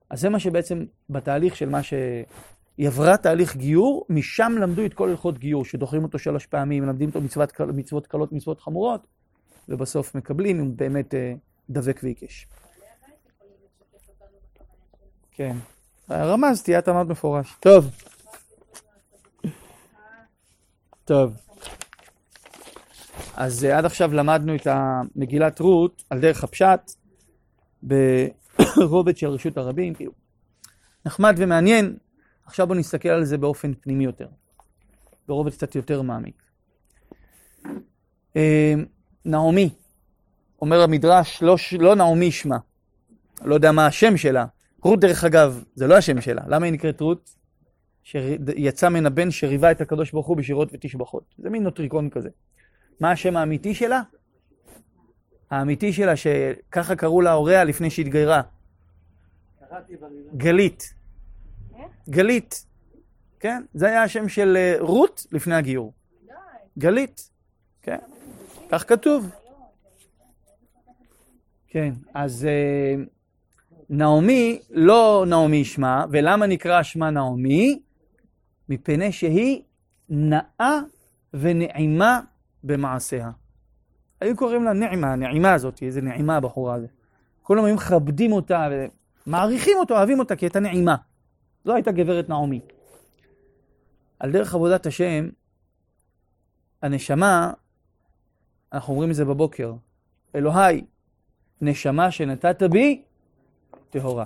[0.09, 5.09] אז זה מה שבעצם בתהליך של מה שהיא עברה תהליך גיור, משם למדו את כל
[5.09, 9.07] הלכות גיור, שדוחים אותו שלוש פעמים, מלמדים אותו מצוות, מצוות קלות, מצוות חמורות,
[9.69, 11.33] ובסוף מקבלים אם באמת אה,
[11.69, 12.47] דבק ועיקש.
[15.31, 15.55] כן.
[16.11, 17.55] רמזתי, את אמרת מפורש.
[17.59, 17.89] טוב.
[21.05, 21.37] טוב.
[23.35, 26.91] אז עד עכשיו למדנו את המגילת רות על דרך הפשט
[28.77, 30.11] ברובד של רשות הרבים, כאילו.
[31.05, 31.97] נחמד ומעניין.
[32.45, 34.27] עכשיו בואו נסתכל על זה באופן פנימי יותר,
[35.27, 36.43] ברובד קצת יותר מעמיק.
[39.25, 39.69] נעמי,
[40.61, 42.57] אומר המדרש, לא, לא נעמי שמה,
[43.41, 44.45] לא יודע מה השם שלה,
[44.83, 46.41] רות, דרך אגב, זה לא השם שלה.
[46.47, 47.35] למה היא נקראת רות?
[48.03, 51.23] שיצא מן הבן שריבה את הקדוש ברוך הוא בשירות ותשבחות.
[51.37, 52.29] זה מין נוטריקון כזה.
[52.99, 54.01] מה השם האמיתי שלה?
[55.49, 58.41] האמיתי שלה, שככה קראו לה הוריה לפני שהתגיירה.
[60.37, 60.93] גלית.
[62.09, 62.65] גלית.
[63.39, 63.63] כן?
[63.73, 65.93] זה היה השם של אה, רות לפני הגיור.
[66.77, 67.29] גלית.
[67.81, 67.99] כן.
[68.69, 69.29] כך כתוב.
[71.67, 72.47] כן, אז...
[72.47, 73.12] Uh,
[73.93, 77.79] נעמי לא נעמי שמה, ולמה נקרא שמה נעמי?
[78.69, 79.61] מפני שהיא
[80.09, 80.79] נאה
[81.33, 82.19] ונעימה
[82.63, 83.31] במעשיה.
[84.21, 86.89] היו קוראים לה נעימה, הנעימה הזאת, איזה נעימה הבחורה הזאת.
[87.41, 88.67] כולם היו מכבדים אותה
[89.27, 90.95] ומעריכים אותה, אוהבים אותה, כי הייתה נעימה.
[91.65, 92.59] זו הייתה גברת נעמי.
[94.19, 95.29] על דרך עבודת השם,
[96.81, 97.51] הנשמה,
[98.73, 99.73] אנחנו אומרים את זה בבוקר,
[100.35, 100.85] אלוהי,
[101.61, 103.01] נשמה שנתת בי,
[103.93, 104.25] טהורה.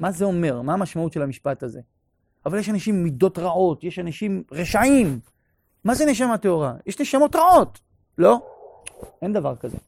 [0.00, 0.62] מה זה אומר?
[0.62, 1.80] מה המשמעות של המשפט הזה?
[2.46, 5.18] אבל יש אנשים עם מידות רעות, יש אנשים רשעים.
[5.84, 6.74] מה זה נשמה טהורה?
[6.86, 7.80] יש נשמות רעות.
[8.18, 8.38] לא,
[9.22, 9.78] אין דבר כזה.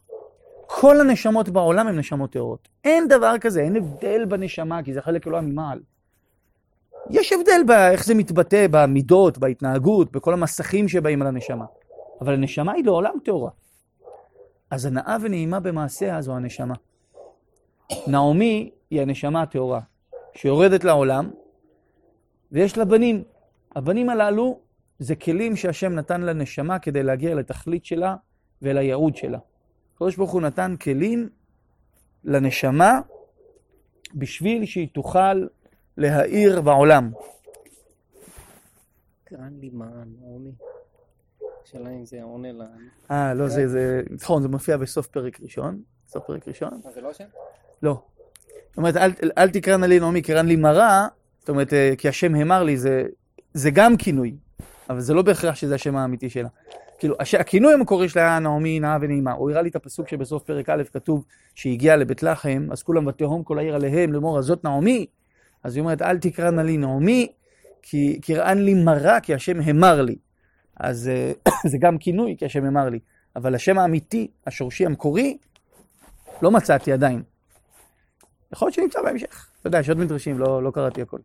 [0.66, 2.68] כל הנשמות בעולם הן נשמות טהורות.
[2.84, 5.80] אין דבר כזה, אין הבדל בנשמה, כי זה חלק אלוהים ממעל.
[7.10, 11.64] יש הבדל באיך זה מתבטא במידות, בהתנהגות, בכל המסכים שבאים על הנשמה.
[12.20, 13.50] אבל הנשמה היא לעולם טהורה.
[14.70, 16.74] אז הנאה ונעימה במעשיה זו הנשמה.
[18.06, 19.80] נעמי היא הנשמה הטהורה,
[20.34, 21.30] שיורדת לעולם,
[22.52, 23.24] ויש לה בנים.
[23.76, 24.60] הבנים הללו
[24.98, 28.16] זה כלים שהשם נתן לנשמה כדי להגיע לתכלית שלה
[28.62, 29.38] ולייעוד שלה.
[29.94, 31.28] הקדוש ברוך הוא נתן כלים
[32.24, 33.00] לנשמה
[34.14, 35.46] בשביל שהיא תוכל
[35.96, 37.10] להאיר בעולם.
[39.24, 39.86] קרן לי מה,
[40.20, 40.52] נעמי.
[41.64, 42.62] השאלה אם זה עונה ל...
[43.10, 45.82] אה, לא, זה, זה, נכון, זה מופיע בסוף פרק ראשון.
[46.06, 46.80] סוף פרק ראשון.
[46.94, 47.24] זה לא השם?
[47.82, 48.02] לא.
[48.72, 51.06] זאת אומרת, אל, אל תקרן לי נעמי, קרן לי מרה,
[51.40, 53.04] זאת אומרת, אה, כי השם המר לי, זה,
[53.54, 54.34] זה גם כינוי,
[54.90, 56.48] אבל זה לא בהכרח שזה השם האמיתי שלה.
[56.98, 57.34] כאילו, הש...
[57.34, 59.32] הכינוי המקורי שלה היה נעמי נאה ונעימה.
[59.32, 63.42] הוא הראה לי את הפסוק שבסוף פרק א' כתוב שהגיע לבית לחם, אז כולם ותהום
[63.42, 65.06] כל העיר עליהם לאמור, אז זאת נעמי.
[65.64, 67.32] אז היא אומרת, אל תקרנה לי נעמי,
[67.82, 70.16] כי קראן לי מרה, כי השם המר לי.
[70.76, 71.32] אז אה,
[71.70, 72.98] זה גם כינוי, כי השם אמר לי.
[73.36, 75.38] אבל השם האמיתי, השורשי המקורי,
[76.42, 77.22] לא מצאתי עדיין.
[78.52, 79.48] יכול להיות שנמצא בהמשך.
[79.60, 81.18] אתה יודע, יש עוד מדרשים, לא, לא קראתי הכל.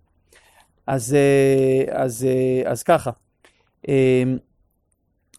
[0.88, 3.12] אז, אה, אז, אה, אז ככה.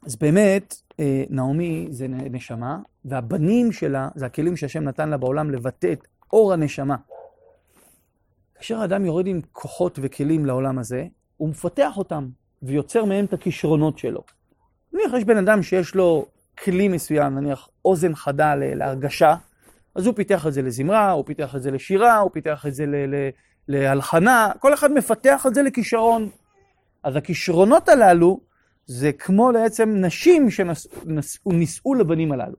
[0.07, 0.83] אז באמת,
[1.31, 6.97] נעמי זה נשמה, והבנים שלה זה הכלים שהשם נתן לה בעולם לבטא את אור הנשמה.
[8.55, 12.29] כאשר האדם יורד עם כוחות וכלים לעולם הזה, הוא מפתח אותם.
[12.63, 14.23] ויוצר מהם את הכישרונות שלו.
[14.93, 16.27] נניח יש בן אדם שיש לו
[16.65, 19.35] כלי מסוים, נניח אוזן חדה להרגשה,
[19.99, 22.85] אז הוא פיתח את זה לזמרה, הוא פיתח את זה לשירה, הוא פיתח את זה
[23.69, 26.29] להלחנה, כל אחד מפתח את זה לכישרון.
[27.03, 28.41] אז הכישרונות הללו
[28.87, 32.57] זה כמו בעצם נשים שנישאו לבנים הללו.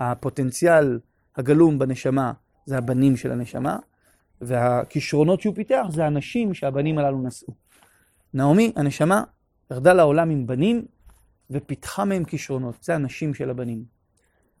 [0.00, 0.98] הפוטנציאל
[1.36, 2.32] הגלום בנשמה
[2.66, 3.78] זה הבנים של הנשמה,
[4.40, 7.54] והכישרונות שהוא פיתח זה הנשים שהבנים הללו נשאו.
[8.34, 9.24] נעמי, הנשמה,
[9.70, 10.84] ירדה לעולם עם בנים
[11.50, 12.82] ופיתחה מהם כישרונות.
[12.82, 13.95] זה הנשים של הבנים.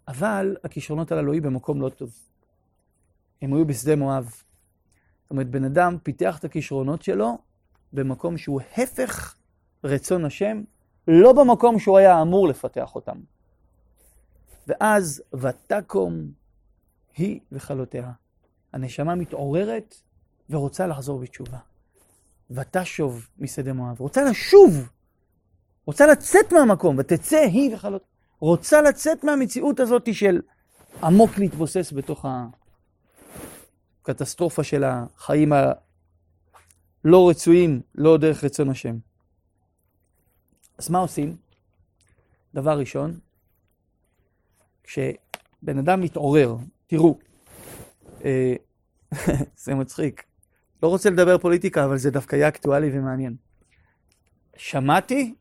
[0.08, 2.10] אבל הכישרונות הללו היו במקום לא טוב.
[3.42, 4.24] הם היו בשדה מואב.
[4.24, 7.38] זאת אומרת, בן אדם פיתח את הכישרונות שלו
[7.92, 9.34] במקום שהוא הפך
[9.84, 10.62] רצון השם,
[11.08, 13.20] לא במקום שהוא היה אמור לפתח אותם.
[14.66, 16.30] ואז ותקום
[17.16, 18.12] היא וכלותיה.
[18.72, 19.94] הנשמה מתעוררת
[20.50, 21.58] ורוצה לחזור בתשובה.
[22.50, 24.00] ותשוב משדה מואב.
[24.00, 24.88] רוצה לשוב,
[25.86, 28.15] רוצה לצאת מהמקום, ותצא היא וחלות.
[28.40, 30.40] רוצה לצאת מהמציאות הזאת של
[31.02, 32.26] עמוק להתבוסס בתוך
[34.02, 38.96] הקטסטרופה של החיים הלא רצויים, לא דרך רצון השם.
[40.78, 41.36] אז מה עושים?
[42.54, 43.18] דבר ראשון,
[44.82, 46.56] כשבן אדם מתעורר,
[46.86, 47.18] תראו,
[48.24, 48.54] אה,
[49.64, 50.24] זה מצחיק,
[50.82, 53.36] לא רוצה לדבר פוליטיקה, אבל זה דווקא יהיה אקטואלי ומעניין.
[54.56, 55.34] שמעתי,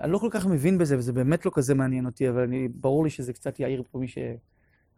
[0.00, 3.04] אני לא כל כך מבין בזה, וזה באמת לא כזה מעניין אותי, אבל אני, ברור
[3.04, 4.18] לי שזה קצת יעיר פה מי ש...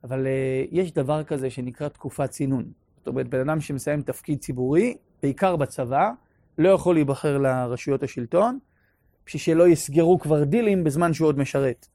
[0.05, 2.65] אבל uh, יש דבר כזה שנקרא תקופת צינון.
[2.99, 6.11] זאת אומרת, בן אדם שמסיים תפקיד ציבורי, בעיקר בצבא,
[6.59, 8.59] לא יכול להיבחר לרשויות השלטון,
[9.27, 11.87] בשביל שלא יסגרו כבר דילים בזמן שהוא עוד משרת.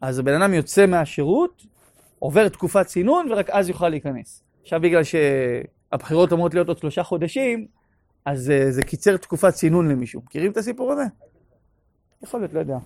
[0.00, 1.66] אז הבן אדם יוצא מהשירות,
[2.18, 4.42] עובר תקופת צינון, ורק אז יוכל להיכנס.
[4.62, 5.14] עכשיו, בגלל ש...
[5.92, 7.66] הבחירות אמורות להיות עוד שלושה חודשים,
[8.24, 10.22] אז uh, זה קיצר תקופת צינון למישהו.
[10.26, 11.04] מכירים את הסיפור הזה?
[12.22, 12.78] יכול להיות, לא יודע.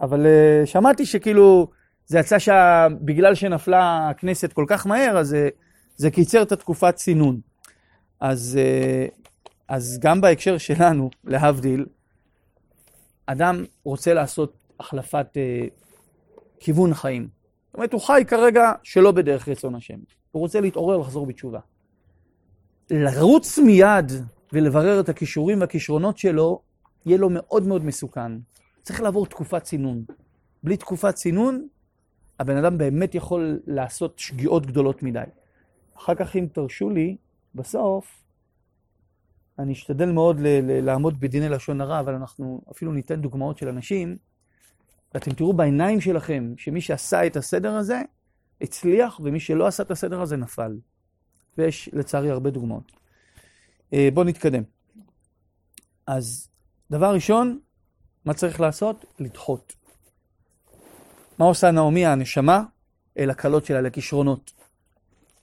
[0.00, 1.70] אבל uh, שמעתי שכאילו,
[2.06, 5.36] זה יצא שבגלל שנפלה הכנסת כל כך מהר, אז uh,
[5.96, 7.40] זה קיצר את התקופת צינון.
[8.20, 9.30] אז, uh,
[9.68, 11.86] אז גם בהקשר שלנו, להבדיל,
[13.26, 15.70] אדם רוצה לעשות החלפת uh,
[16.60, 17.28] כיוון חיים.
[17.66, 19.98] זאת אומרת, הוא חי כרגע שלא בדרך רצון השם.
[20.30, 21.60] הוא רוצה להתעורר ולחזור בתשובה.
[22.90, 24.12] לרוץ מיד
[24.52, 26.62] ולברר את הכישורים והכישרונות שלו,
[27.06, 28.32] יהיה לו מאוד מאוד מסוכן.
[28.88, 30.04] צריך לעבור תקופת צינון.
[30.62, 31.68] בלי תקופת צינון,
[32.38, 35.24] הבן אדם באמת יכול לעשות שגיאות גדולות מדי.
[35.96, 37.16] אחר כך, אם תרשו לי,
[37.54, 38.22] בסוף,
[39.58, 40.36] אני אשתדל מאוד
[40.82, 44.16] לעמוד בדיני לשון הרע, אבל אנחנו אפילו ניתן דוגמאות של אנשים,
[45.14, 48.02] ואתם תראו בעיניים שלכם שמי שעשה את הסדר הזה,
[48.60, 50.78] הצליח, ומי שלא עשה את הסדר הזה נפל.
[51.58, 52.92] ויש לצערי הרבה דוגמאות.
[53.92, 54.62] אה, בואו נתקדם.
[56.06, 56.48] אז
[56.90, 57.58] דבר ראשון,
[58.28, 59.04] מה צריך לעשות?
[59.18, 59.72] לדחות.
[61.38, 62.62] מה עושה נעמי הנשמה?
[63.18, 64.52] אל הקלות שלה, לכישרונות.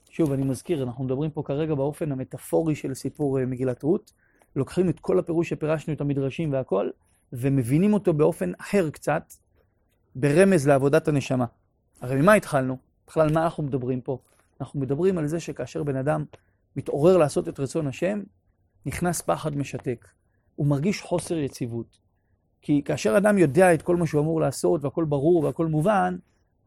[0.09, 4.11] שוב, אני מזכיר, אנחנו מדברים פה כרגע באופן המטאפורי של סיפור אה, מגילת רות.
[4.55, 6.89] לוקחים את כל הפירוש שפירשנו את המדרשים והכל,
[7.33, 9.33] ומבינים אותו באופן אחר קצת,
[10.15, 11.45] ברמז לעבודת הנשמה.
[12.01, 12.77] הרי ממה התחלנו?
[13.07, 14.17] בכלל, מה אנחנו מדברים פה?
[14.61, 16.25] אנחנו מדברים על זה שכאשר בן אדם
[16.75, 18.23] מתעורר לעשות את רצון השם,
[18.85, 20.07] נכנס פחד משתק.
[20.55, 22.04] הוא מרגיש חוסר יציבות.
[22.65, 26.15] כי כאשר אדם יודע את כל מה שהוא אמור לעשות, והכל ברור והכל מובן,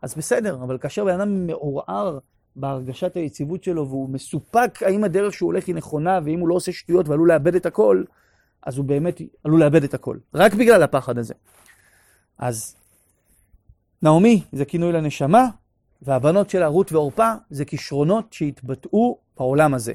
[0.03, 2.19] אז בסדר, אבל כאשר בן אדם מעורער
[2.57, 6.73] בהרגשת היציבות שלו, והוא מסופק האם הדרך שהוא הולך היא נכונה, ואם הוא לא עושה
[6.73, 8.05] שטויות ועלול לאבד את הכל,
[8.63, 10.17] אז הוא באמת עלול לאבד את הכל.
[10.35, 11.35] רק בגלל הפחד הזה.
[12.39, 12.77] אז
[14.03, 15.49] נעמי זה כינוי לנשמה,
[16.03, 19.93] והבנות שלה, רות ועורפה, זה כישרונות שהתבטאו בעולם הזה.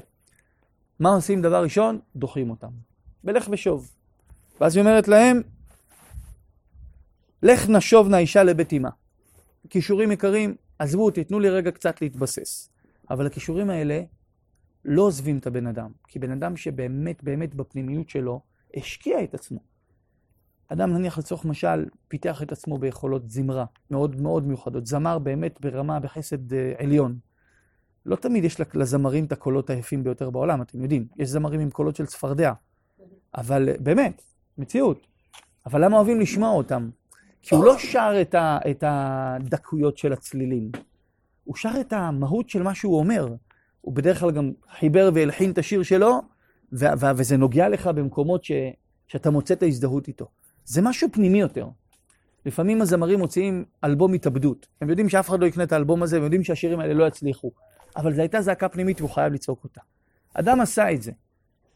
[1.00, 1.98] מה עושים דבר ראשון?
[2.16, 2.70] דוחים אותם.
[3.24, 3.90] בלך ושוב.
[4.60, 5.42] ואז היא אומרת להם,
[7.44, 8.88] לך נשוב נא אישה לבית אמה.
[9.70, 12.70] כישורים יקרים, עזבו, תיתנו לי רגע קצת להתבסס.
[13.10, 14.00] אבל הכישורים האלה
[14.84, 15.90] לא עוזבים את הבן אדם.
[16.08, 18.40] כי בן אדם שבאמת באמת בפנימיות שלו
[18.76, 19.58] השקיע את עצמו.
[20.68, 24.86] אדם נניח לצורך משל פיתח את עצמו ביכולות זמרה מאוד מאוד מיוחדות.
[24.86, 27.18] זמר באמת ברמה, בחסד uh, עליון.
[28.06, 31.06] לא תמיד יש לזמרים את הקולות היפים ביותר בעולם, אתם יודעים.
[31.16, 32.52] יש זמרים עם קולות של צפרדע.
[33.34, 34.22] אבל באמת,
[34.58, 35.06] מציאות.
[35.66, 36.90] אבל למה אוהבים לשמוע אותם?
[37.46, 40.70] כי הוא לא שר את, ה, את הדקויות של הצלילים.
[41.44, 43.28] הוא שר את המהות של מה שהוא אומר.
[43.80, 46.22] הוא בדרך כלל גם חיבר והלחין את השיר שלו,
[46.72, 48.52] ו- ו- וזה נוגע לך במקומות ש-
[49.08, 50.26] שאתה מוצא את ההזדהות איתו.
[50.64, 51.68] זה משהו פנימי יותר.
[52.46, 54.66] לפעמים הזמרים מוציאים אלבום התאבדות.
[54.80, 57.50] הם יודעים שאף אחד לא יקנה את האלבום הזה, הם יודעים שהשירים האלה לא יצליחו.
[57.96, 59.80] אבל זו הייתה זעקה פנימית והוא חייב לצעוק אותה.
[60.34, 61.12] אדם עשה את זה.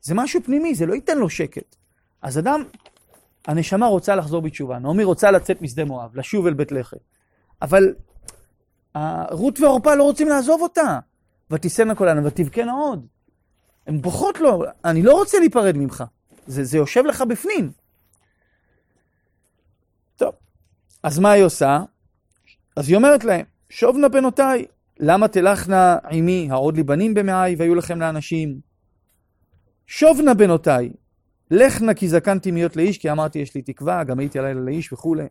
[0.00, 1.76] זה משהו פנימי, זה לא ייתן לו שקט.
[2.22, 2.62] אז אדם,
[3.48, 4.78] הנשמה רוצה לחזור בתשובה.
[4.78, 6.96] נעמי רוצה לצאת משדה מואב, לשוב אל בית לחם.
[7.62, 7.94] אבל
[9.30, 10.98] רות ועורפה לא רוצים לעזוב אותה.
[11.50, 13.06] ותישאנה כולנו ותבכנה עוד.
[13.86, 16.04] הן בוכות לו, אני לא רוצה להיפרד ממך.
[16.46, 17.70] זה, זה יושב לך בפנים.
[20.16, 20.34] טוב,
[21.02, 21.80] אז מה היא עושה?
[22.76, 24.66] אז היא אומרת להם, שובנה בנותיי,
[25.00, 28.60] למה תלכנה עמי העוד לי בנים במעי והיו לכם לאנשים?
[29.86, 30.90] שובנה בנותיי,
[31.50, 35.26] לכנה כי זקנתי מיות לאיש, כי אמרתי יש לי תקווה, גם הייתי הלילה לאיש וכולי.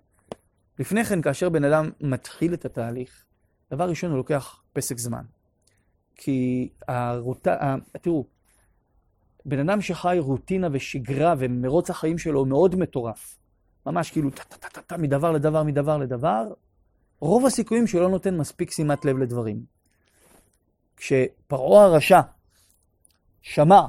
[0.80, 3.26] לפני כן, כאשר בן אדם מתחיל את התהליך,
[3.72, 5.24] דבר ראשון הוא לוקח פסק זמן.
[6.16, 7.48] כי הרוט...
[8.02, 8.26] תראו,
[9.46, 13.38] בן אדם שחי רוטינה ושגרה ומרוץ החיים שלו מאוד מטורף.
[13.86, 16.54] ממש כאילו טה-טה-טה-טה מדבר לדבר מדבר לדבר,
[17.20, 19.66] רוב הסיכויים שלא נותן מספיק שימת לב לדברים.
[20.98, 22.22] כשפרעה הרשע
[23.42, 23.82] שמע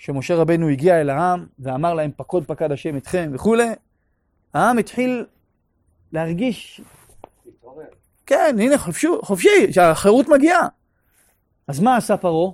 [0.00, 3.68] שמשה רבנו הגיע אל העם ואמר להם פקוד פקד השם אתכם וכולי,
[4.54, 5.26] העם התחיל
[6.12, 6.80] להרגיש,
[8.26, 10.68] כן, הנה חופשי, חופשי, שהחירות מגיעה.
[11.68, 12.52] אז מה עשה פרעה?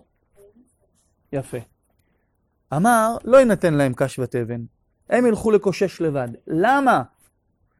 [1.33, 1.57] יפה.
[2.73, 4.61] אמר, לא יינתן להם קש ותבן,
[5.11, 6.29] הם ילכו לקושש לבד.
[6.47, 7.03] למה?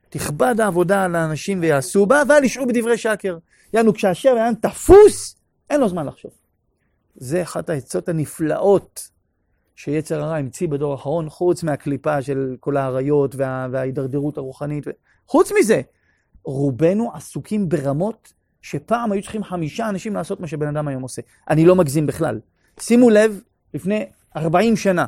[0.09, 3.39] תכבד העבודה על האנשים ויעשו בה, ואל ישעו בדברי שקר.
[3.73, 5.37] יענו, כשהשם היה תפוס,
[5.71, 6.31] אין לו זמן לחשוב.
[7.17, 9.16] זה אחת העצות הנפלאות
[9.77, 14.87] שיצר הרע המציא בדור האחרון, חוץ מהקליפה של כל האריות וה, וההידרדרות הרוחנית.
[15.27, 15.81] חוץ מזה,
[16.45, 21.23] רובנו עסוקים ברמות שפעם היו צריכים חמישה אנשים לעשות מה שבן אדם היום עושה.
[21.51, 22.41] אני לא מגזים בכלל.
[22.81, 23.41] שימו לב,
[23.75, 24.07] לפני
[24.37, 25.07] 40 שנה,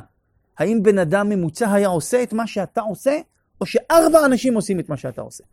[0.57, 3.19] האם בן אדם ממוצע היה עושה את מה שאתה עושה,
[3.61, 5.43] או שארבע אנשים עושים את מה שאתה עושה?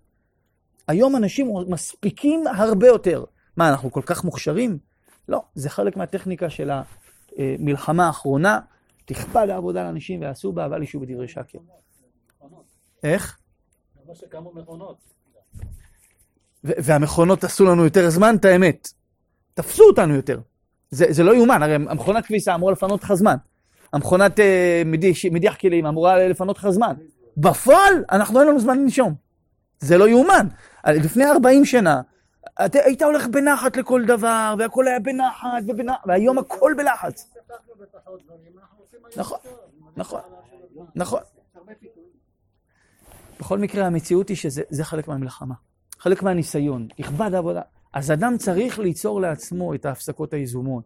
[0.88, 3.24] היום אנשים מספיקים הרבה יותר.
[3.56, 4.78] מה, אנחנו כל כך מוכשרים?
[5.28, 6.70] לא, זה חלק מהטכניקה של
[7.38, 8.60] המלחמה האחרונה.
[9.06, 11.58] תכפה לעבודה לאנשים ויעשו בה, אבל ישו בדברי שקר.
[13.02, 13.38] איך?
[16.64, 18.88] והמכונות עשו לנו יותר זמן, את האמת.
[19.54, 20.40] תפסו אותנו יותר.
[20.90, 23.36] זה, זה לא יאומן, הרי המכונת כביסה אמורה לפנות לך זמן.
[23.92, 26.94] המכונת אה, מדיח, מדיח כלים אמורה לפנות לך זמן.
[27.36, 29.14] בפועל, אנחנו אין לנו זמן לנשום.
[29.78, 30.46] זה לא יאומן.
[30.86, 32.00] לפני 40 שנה,
[32.64, 35.94] אתה היית הולך בנחת לכל דבר, והכל היה בנחת, ובנח...
[36.06, 37.35] והיום הכל בלחץ.
[39.16, 39.38] נכון,
[39.96, 40.20] נכון,
[40.94, 41.20] נכון.
[43.40, 45.54] בכל מקרה, המציאות היא שזה חלק מהמלחמה.
[45.98, 47.62] חלק מהניסיון, יכבד העבודה.
[47.92, 50.84] אז אדם צריך ליצור לעצמו את ההפסקות היזומות.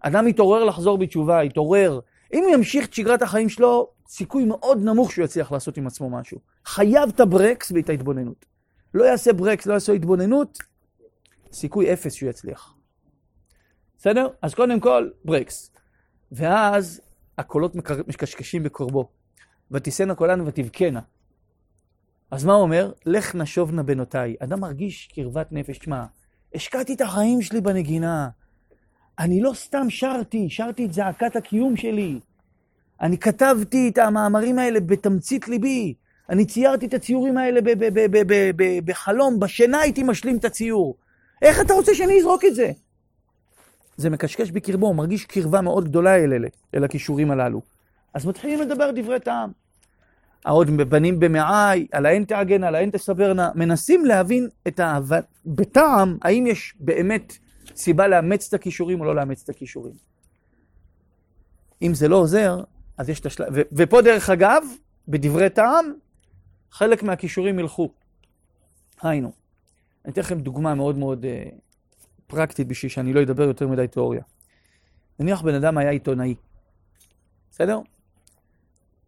[0.00, 2.00] אדם יתעורר לחזור בתשובה, יתעורר.
[2.34, 6.10] אם הוא ימשיך את שגרת החיים שלו, סיכוי מאוד נמוך שהוא יצליח לעשות עם עצמו
[6.10, 6.38] משהו.
[6.64, 8.44] חייב את הברקס ואת ההתבוננות.
[8.94, 10.58] לא יעשה ברקס, לא יעשה התבוננות,
[11.52, 12.74] סיכוי אפס שהוא יצליח.
[13.98, 14.28] בסדר?
[14.42, 15.70] אז קודם כל, ברקס.
[16.32, 17.00] ואז
[17.38, 17.74] הקולות
[18.08, 19.08] מקשקשים בקרבו.
[19.70, 21.00] ותישאנה קולן ותבכנה.
[22.30, 22.92] אז מה הוא אומר?
[23.06, 24.36] לך נשובנה בנותיי.
[24.38, 25.78] אדם מרגיש קרבת נפש.
[25.82, 26.04] שמע,
[26.54, 28.28] השקעתי את החיים שלי בנגינה.
[29.18, 32.20] אני לא סתם שרתי, שרתי את זעקת הקיום שלי.
[33.00, 35.94] אני כתבתי את המאמרים האלה בתמצית ליבי.
[36.30, 37.60] אני ציירתי את הציורים האלה
[38.84, 40.96] בחלום, בשינה הייתי משלים את הציור.
[41.42, 42.72] איך אתה רוצה שאני אזרוק את זה?
[43.98, 47.62] זה מקשקש בקרבו, הוא מרגיש קרבה מאוד גדולה אל אלה, אל הכישורים הללו.
[48.14, 49.50] אז מתחילים לדבר דברי טעם.
[50.44, 56.46] העוד בנים במעי, על האין תעגן, על האין תסברנה, מנסים להבין את האהבה, בטעם, האם
[56.46, 57.38] יש באמת
[57.76, 59.94] סיבה לאמץ את הכישורים או לא לאמץ את הכישורים.
[61.82, 62.62] אם זה לא עוזר,
[62.98, 64.64] אז יש את השלב, ופה דרך אגב,
[65.08, 65.92] בדברי טעם,
[66.70, 67.90] חלק מהכישורים ילכו.
[69.02, 69.32] היינו,
[70.04, 71.44] אני אתן לכם דוגמה מאוד מאוד אה,
[72.28, 74.22] פרקטית בשביל שאני לא אדבר יותר מדי תיאוריה.
[75.20, 76.34] נניח בן אדם היה עיתונאי,
[77.50, 77.80] בסדר?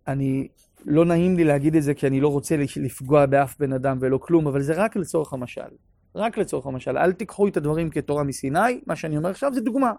[0.09, 0.49] אני,
[0.85, 4.19] לא נעים לי להגיד את זה כי אני לא רוצה לפגוע באף בן אדם ולא
[4.19, 5.71] כלום, אבל זה רק לצורך המשל.
[6.15, 6.99] רק לצורך המשל.
[6.99, 9.93] אל תיקחו את הדברים כתורה מסיני, מה שאני אומר עכשיו זה דוגמה.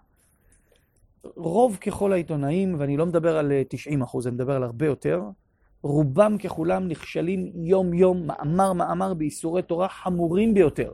[1.24, 5.24] רוב ככל העיתונאים, ואני לא מדבר על 90 אחוז, אני מדבר על הרבה יותר,
[5.82, 10.92] רובם ככולם נכשלים יום-יום, מאמר-מאמר באיסורי תורה חמורים ביותר.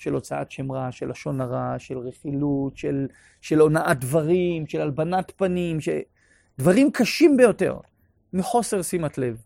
[0.00, 3.06] של הוצאת שם רע, של לשון הרע, של רכילות, של,
[3.40, 5.88] של הונאת דברים, של הלבנת פנים, ש...
[6.58, 7.78] דברים קשים ביותר,
[8.32, 9.36] מחוסר שימת לב.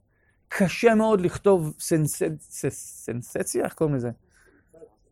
[0.48, 2.22] קשה מאוד לכתוב סנס...
[2.68, 4.10] סנסציה, איך קוראים לזה?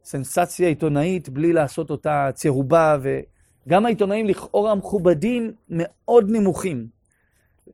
[0.04, 2.98] סנסציה עיתונאית בלי לעשות אותה צהובה,
[3.66, 6.86] וגם העיתונאים לכאורה מכובדים מאוד נמוכים.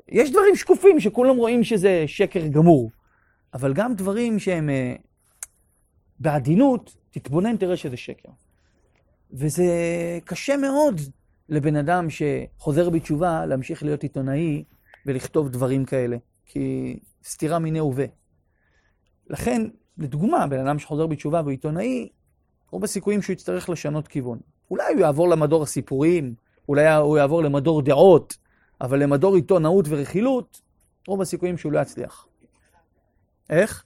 [0.09, 2.91] יש דברים שקופים שכולם רואים שזה שקר גמור,
[3.55, 5.03] אבל גם דברים שהם uh,
[6.21, 8.29] בעדינות, תתבונן, תראה שזה שקר.
[9.33, 9.65] וזה
[10.25, 11.01] קשה מאוד
[11.49, 14.65] לבן אדם שחוזר בתשובה להמשיך להיות עיתונאי
[15.07, 16.17] ולכתוב דברים כאלה,
[16.47, 18.07] כי סתירה מיני הווה.
[19.31, 19.63] לכן,
[19.99, 22.09] לדוגמה, בן אדם שחוזר בתשובה והוא עיתונאי,
[22.71, 24.39] רוב הסיכויים שהוא יצטרך לשנות כיוון.
[24.71, 26.35] אולי הוא יעבור למדור הסיפורים,
[26.69, 28.37] אולי הוא יעבור למדור דעות,
[28.81, 30.61] אבל למדור עיתונאות ורכילות,
[31.09, 32.27] רוב הסיכויים שהוא לא יצליח.
[33.51, 33.85] איך?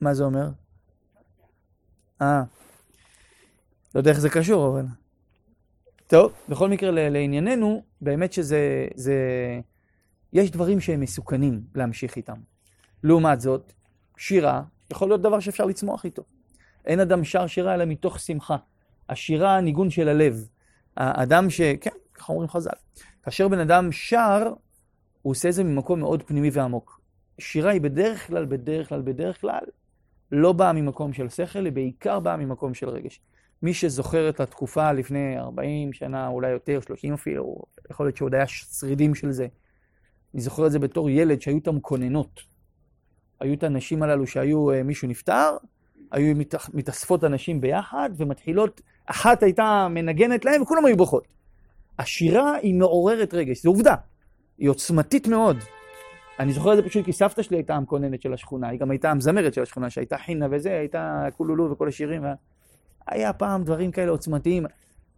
[0.00, 0.48] מה זה אומר?
[2.22, 2.42] אה,
[3.94, 4.86] לא יודע איך זה קשור, אבל...
[6.06, 8.86] טוב, בכל מקרה, לענייננו, באמת שזה...
[8.94, 9.14] זה...
[10.32, 12.36] יש דברים שהם מסוכנים להמשיך איתם.
[13.02, 13.72] לעומת זאת,
[14.16, 16.22] שירה יכול להיות דבר שאפשר לצמוח איתו.
[16.84, 18.56] אין אדם שר שירה אלא מתוך שמחה.
[19.08, 20.48] השירה, הניגון של הלב.
[20.96, 21.60] האדם ש...
[21.60, 22.70] כן, ככה אומרים חז"ל.
[23.22, 24.52] כאשר בן אדם שר,
[25.22, 27.00] הוא עושה את זה ממקום מאוד פנימי ועמוק.
[27.38, 29.64] שירה היא בדרך כלל, בדרך כלל, בדרך כלל,
[30.32, 33.20] לא באה ממקום של שכל, היא בעיקר באה ממקום של רגש.
[33.62, 38.46] מי שזוכר את התקופה לפני 40 שנה, אולי יותר, 30 אפילו, יכול להיות שעוד היה
[38.46, 39.46] שרידים של זה.
[40.34, 42.40] אני זוכר את זה בתור ילד, שהיו את המקוננות.
[43.40, 45.56] היו את הנשים הללו שהיו, אה, מישהו נפטר,
[46.12, 46.36] היו
[46.74, 51.28] מתאספות הנשים ביחד, ומתחילות, אחת הייתה מנגנת להם, וכולם היו בוכות.
[51.98, 53.94] השירה היא מעוררת רגש, זו עובדה.
[54.58, 55.56] היא עוצמתית מאוד.
[56.38, 59.10] אני זוכר את זה פשוט כי סבתא שלי הייתה המקוננת של השכונה, היא גם הייתה
[59.10, 62.22] המזמרת של השכונה, שהייתה חינה וזה, הייתה קולולו וכל השירים.
[63.06, 64.66] היה פעם דברים כאלה עוצמתיים.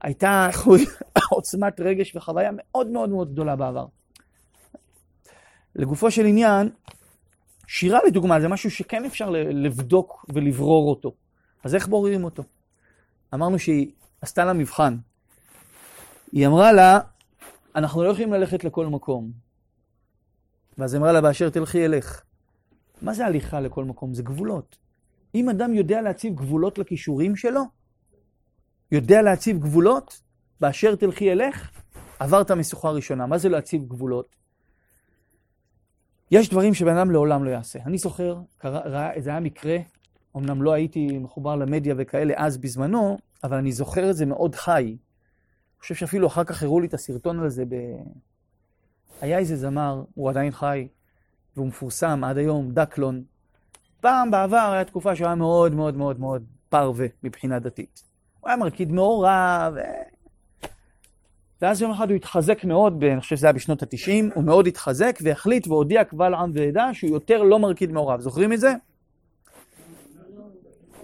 [0.03, 0.49] הייתה
[1.31, 3.87] עוצמת רגש וחוויה מאוד מאוד מאוד גדולה בעבר.
[5.77, 6.71] לגופו של עניין,
[7.67, 11.15] שירה לדוגמה זה משהו שכן אפשר לבדוק ולברור אותו.
[11.65, 12.43] אז איך בוררים אותו?
[13.35, 13.91] אמרנו שהיא
[14.21, 14.97] עשתה לה מבחן.
[16.33, 16.99] היא אמרה לה,
[17.77, 19.43] אנחנו לא יכולים ללכת לכל מקום.
[20.79, 22.22] ואז אמרה לה, באשר תלכי אלך.
[23.03, 24.14] מה זה הליכה לכל מקום?
[24.14, 24.79] זה גבולות.
[25.35, 27.62] אם אדם יודע להציב גבולות לכישורים שלו,
[28.93, 30.20] יודע להציב גבולות,
[30.61, 31.70] באשר תלכי אלך,
[32.18, 33.27] עברת משוכה ראשונה.
[33.27, 34.37] מה זה להציב גבולות?
[36.31, 37.79] יש דברים שבן אדם לעולם לא יעשה.
[37.87, 39.77] אני זוכר, קרה, זה היה מקרה,
[40.37, 44.83] אמנם לא הייתי מחובר למדיה וכאלה אז בזמנו, אבל אני זוכר את זה מאוד חי.
[44.83, 47.75] אני חושב שאפילו אחר כך הראו לי את הסרטון הזה ב...
[49.21, 50.89] היה איזה זמר, הוא עדיין חי,
[51.57, 53.23] והוא מפורסם עד היום, דקלון.
[54.01, 58.03] פעם בעבר הייתה תקופה שהוא היה מאוד מאוד מאוד מאוד פרווה מבחינה דתית.
[58.41, 59.81] הוא היה מרקיד מעורב, ו...
[61.62, 65.19] ואז יום אחד הוא התחזק מאוד, אני חושב שזה היה בשנות התשעים, הוא מאוד התחזק
[65.23, 68.21] והחליט והודיע קבל עם ועדה שהוא יותר לא מרקיד מעורב.
[68.21, 68.75] זוכרים את זה?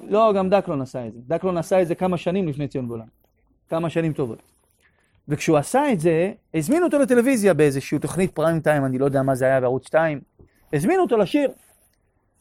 [0.02, 1.20] לא, גם דקלון עשה את זה.
[1.26, 3.06] דקלון עשה את זה כמה שנים לפני ציון גולן.
[3.68, 4.49] כמה שנים טובות.
[5.30, 9.34] וכשהוא עשה את זה, הזמינו אותו לטלוויזיה באיזושהי תוכנית פריים טיים, אני לא יודע מה
[9.34, 10.20] זה היה בערוץ 2,
[10.72, 11.50] הזמינו אותו לשיר.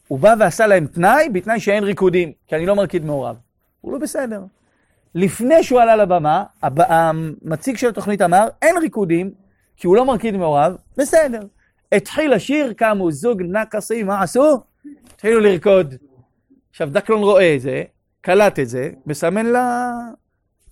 [0.07, 3.35] הוא בא ועשה להם תנאי, בתנאי שאין ריקודים, כי אני לא מרקיד מעורב.
[3.81, 4.41] הוא לא בסדר.
[5.15, 9.31] לפני שהוא עלה לבמה, המציג של התוכנית אמר, אין ריקודים,
[9.77, 11.41] כי הוא לא מרקיד מעורב, בסדר.
[11.91, 14.61] התחיל השיר, קמו זוג נקסים, מה עשו?
[15.13, 15.93] התחילו לרקוד.
[16.69, 17.83] עכשיו דקלון רואה את זה,
[18.21, 19.91] קלט את זה, מסמן לה...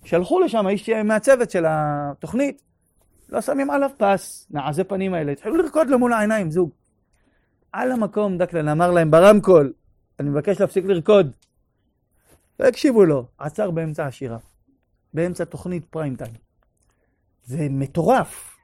[0.08, 2.62] שלחו לשם איש מהצוות של התוכנית,
[3.28, 6.70] לא שמים עליו פס, נעזי פנים האלה, התחילו לרקוד לו מול העיניים, זוג.
[7.72, 9.72] על המקום דקלן אמר להם ברמקול,
[10.20, 11.36] אני מבקש להפסיק לרקוד.
[12.60, 14.38] לא הקשיבו לו, עצר באמצע השירה,
[15.14, 16.34] באמצע תוכנית פריים טיים.
[17.44, 18.56] זה מטורף.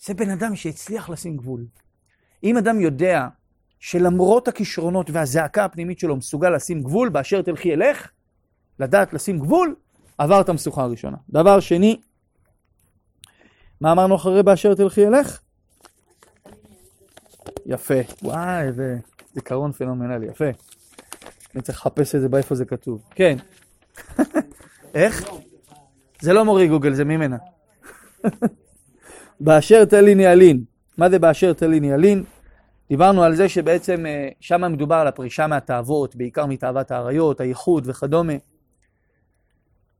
[0.00, 1.66] זה בן אדם שהצליח לשים גבול.
[2.44, 3.28] אם אדם יודע
[3.78, 8.10] שלמרות הכישרונות והזעקה הפנימית שלו מסוגל לשים גבול, באשר תלכי אלך,
[8.78, 9.74] לדעת לשים גבול,
[10.18, 11.16] עבר את המשוכה הראשונה.
[11.30, 12.00] דבר שני,
[13.80, 15.40] מה אמרנו אחרי באשר תלכי אלך?
[17.66, 17.94] יפה.
[18.22, 18.96] וואי, איזה
[19.34, 20.44] זיכרון פנומנלי, יפה.
[21.54, 23.02] אני צריך לחפש את זה באיפה זה כתוב.
[23.10, 23.36] כן.
[24.94, 25.24] איך?
[26.20, 27.36] זה לא מורי גוגל, זה ממנה.
[29.40, 30.64] באשר תליני ילין.
[30.98, 32.24] מה זה באשר תליני ילין?
[32.88, 38.32] דיברנו על זה שבעצם אה, שם מדובר על הפרישה מהתאוות, בעיקר מתאוות האריות, הייחוד וכדומה.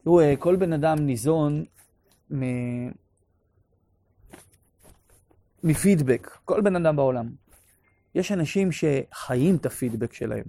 [0.05, 1.65] תראו, אה, כל בן אדם ניזון
[2.35, 2.43] מ...
[5.65, 7.31] מפידבק, כל בן אדם בעולם.
[8.15, 10.45] יש אנשים שחיים את הפידבק שלהם.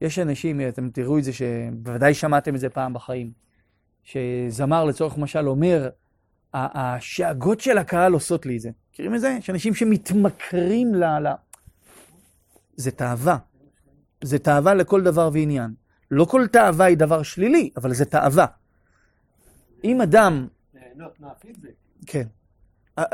[0.00, 3.32] יש אנשים, אתם תראו את זה, שבוודאי שמעתם את זה פעם בחיים,
[4.04, 5.88] שזמר לצורך משל אומר,
[6.54, 8.70] השאגות של הקהל עושות לי את זה.
[8.90, 9.36] מכירים את זה?
[9.38, 11.04] יש אנשים שמתמכרים ל...
[11.04, 11.32] ל...
[12.76, 13.38] זה תאווה.
[14.20, 15.74] זה תאווה לכל דבר ועניין.
[16.10, 18.46] לא כל תאווה היא דבר שלילי, אבל זה תאווה.
[19.84, 20.46] אם אדם...
[20.74, 21.74] ליהנות מהפידבק.
[22.06, 22.26] כן.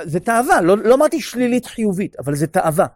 [0.03, 2.87] זה תאווה, לא, לא אמרתי שלילית חיובית, אבל זה תאווה.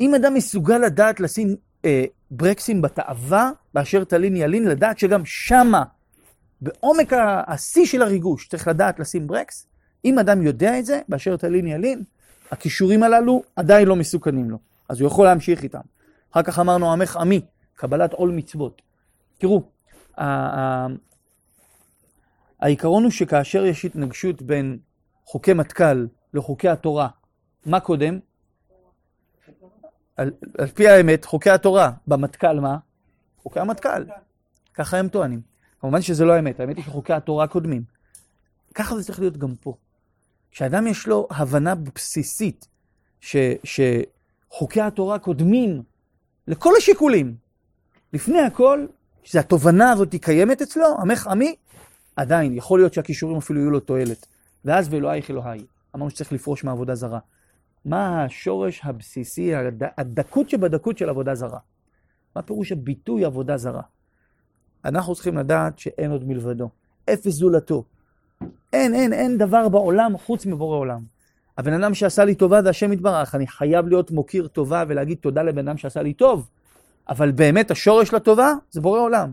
[0.00, 5.82] אם אדם מסוגל לדעת לשים אה, ברקסים בתאווה, באשר תלין ילין, לדעת שגם שמה,
[6.60, 7.12] בעומק
[7.46, 9.66] השיא של הריגוש, צריך לדעת לשים ברקס,
[10.04, 12.02] אם אדם יודע את זה, באשר תלין ילין,
[12.50, 14.58] הכישורים הללו עדיין לא מסוכנים לו,
[14.88, 15.80] אז הוא יכול להמשיך איתם.
[16.32, 17.40] אחר כך אמרנו עמך עמי,
[17.74, 18.82] קבלת עול מצוות.
[19.38, 19.62] תראו,
[22.62, 24.78] העיקרון הוא שכאשר יש התנגשות בין
[25.24, 27.08] חוקי מטכ"ל לחוקי התורה,
[27.66, 28.18] מה קודם?
[30.16, 32.76] על, על פי האמת, חוקי התורה, במטכ"ל מה?
[33.42, 34.04] חוקי המטכ"ל.
[34.74, 35.40] ככה הם טוענים.
[35.80, 37.82] כמובן שזה לא האמת, האמת היא שחוקי התורה קודמים.
[38.74, 39.74] ככה זה צריך להיות גם פה.
[40.50, 42.68] כשאדם יש לו הבנה בסיסית
[43.20, 45.82] ש, שחוקי התורה קודמים
[46.46, 47.34] לכל השיקולים,
[48.12, 48.86] לפני הכל,
[49.22, 51.56] שהתובנה הזאת קיימת אצלו, עמך עמי,
[52.16, 54.26] עדיין, יכול להיות שהכישורים אפילו יהיו לו תועלת.
[54.64, 55.64] ואז ואלוהיך אלוהי.
[55.96, 57.18] אמרנו שצריך לפרוש מעבודה זרה.
[57.84, 59.82] מה השורש הבסיסי, הד...
[59.98, 61.58] הדקות שבדקות של עבודה זרה?
[62.36, 63.82] מה פירוש הביטוי עבודה זרה?
[64.84, 66.70] אנחנו צריכים לדעת שאין עוד מלבדו.
[67.12, 67.84] אפס זולתו.
[68.72, 71.00] אין, אין, אין דבר בעולם חוץ מבורא עולם.
[71.58, 73.34] הבן אדם שעשה לי טובה זה השם יתברך.
[73.34, 76.48] אני חייב להיות מוקיר טובה ולהגיד תודה לבן אדם שעשה לי טוב.
[77.08, 79.32] אבל באמת השורש לטובה זה בורא עולם.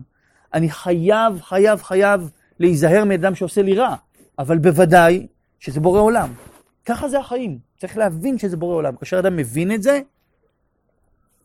[0.54, 3.96] אני חייב, חייב, חייב להיזהר מאדם שעושה לי רע.
[4.38, 5.26] אבל בוודאי
[5.58, 6.32] שזה בורא עולם.
[6.86, 7.58] ככה זה החיים.
[7.78, 8.96] צריך להבין שזה בורא עולם.
[8.96, 10.00] כאשר אדם מבין את זה,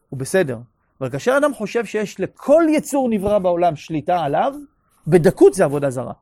[0.09, 0.59] הוא בסדר.
[1.01, 4.53] אבל כאשר אדם חושב שיש לכל יצור נברא בעולם שליטה עליו,
[5.07, 6.13] בדקות זה עבודה זרה.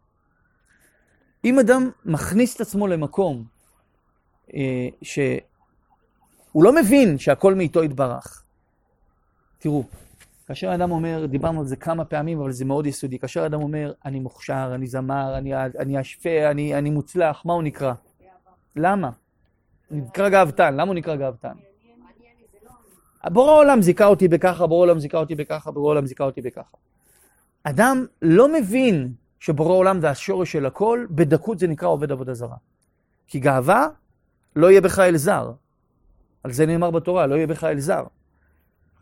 [1.46, 3.44] אם אדם מכניס את עצמו למקום
[4.54, 8.44] אה, שהוא לא מבין שהכל מאיתו יתברך,
[9.60, 9.84] תראו,
[10.48, 13.94] כאשר אדם אומר, דיברנו על זה כמה פעמים, אבל זה מאוד יסודי, כאשר אדם אומר,
[14.06, 17.94] אני מוכשר, אני זמר, אני, אני אשפה, אני, אני מוצלח, מה הוא נקרא?
[18.76, 19.10] למה?
[19.92, 21.54] נקרא גאוותן, למה הוא נקרא גאוותן?
[23.26, 26.78] בורא עולם זיכה אותי בככה, בורא עולם זיכה אותי בככה, בורא עולם זיכה אותי בככה.
[27.64, 32.56] אדם לא מבין שבורא עולם זה השורש של הכל, בדקות זה נקרא עובד עבודה זרה.
[33.28, 33.88] כי גאווה,
[34.56, 35.52] לא יהיה בך אל זר.
[36.44, 38.04] על זה נאמר בתורה, לא יהיה בך אל זר.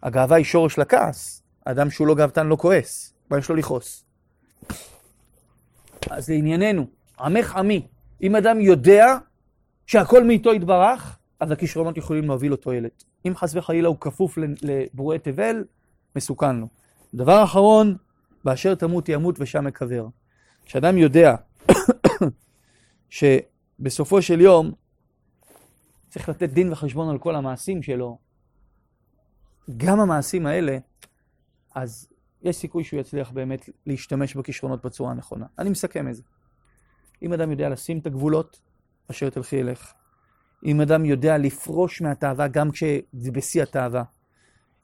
[0.03, 1.43] הגאווה היא שורש לכעס.
[1.65, 4.05] האדם שהוא לא גאוותן לא כועס, מה יש לו לכעוס?
[6.09, 6.87] אז לענייננו,
[7.19, 7.87] עמך עמי.
[8.21, 9.17] אם אדם יודע
[9.85, 13.03] שהכל מאיתו יתברך, אז הכישרונות יכולים להביא לו תועלת.
[13.27, 15.63] אם חס וחלילה הוא כפוף לבורא תבל,
[16.15, 16.67] מסוכן לו.
[17.13, 17.95] דבר אחרון,
[18.43, 20.07] באשר תמות ימות ושם אקבר.
[20.65, 21.35] כשאדם יודע
[23.09, 24.71] שבסופו של יום
[26.09, 28.17] צריך לתת דין וחשבון על כל המעשים שלו,
[29.77, 30.77] גם המעשים האלה,
[31.75, 32.09] אז
[32.41, 35.45] יש סיכוי שהוא יצליח באמת להשתמש בכישרונות בצורה הנכונה.
[35.59, 36.23] אני מסכם את זה.
[37.21, 38.61] אם אדם יודע לשים את הגבולות,
[39.11, 39.93] אשר תלכי אלך.
[40.65, 44.03] אם אדם יודע לפרוש מהתאווה גם כשזה בשיא התאווה.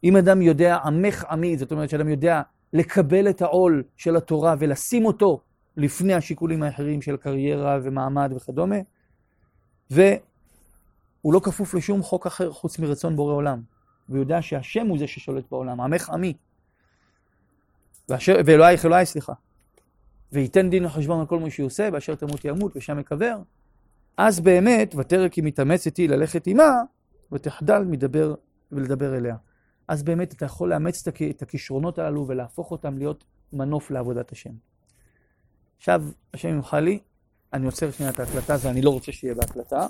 [0.04, 2.42] אם אדם יודע עמך עמי, זאת אומרת שאדם יודע
[2.74, 5.42] לקבל את העול של התורה ולשים אותו
[5.78, 8.76] לפני השיקולים האחרים של קריירה ומעמד וכדומה,
[9.92, 10.14] והוא
[11.34, 13.62] לא כפוף לשום חוק אחר חוץ מרצון בורא עולם.
[14.10, 16.34] והוא יודע שהשם הוא זה ששולט בעולם, עמך עמי.
[18.46, 19.34] ואלוהיך אלוהי, סליחה.
[20.32, 23.38] וייתן דין וחשבון על כל מה שהוא עושה, באשר תמות ימות ושם יקבר.
[24.18, 26.82] אז באמת, ותרא כי מתאמץ איתי ללכת עמה,
[27.32, 28.36] ותחדל מדבר
[28.72, 29.36] ולדבר אליה.
[29.88, 34.52] אז באמת אתה יכול לאמץ את הכישרונות הללו ולהפוך אותם להיות מנוף לעבודת השם.
[35.78, 36.04] עכשיו,
[36.34, 37.00] השם ימחה לי,
[37.54, 39.88] אני עוצר שנייה את ההקלטה, זה אני לא רוצה שיהיה בהקלטה.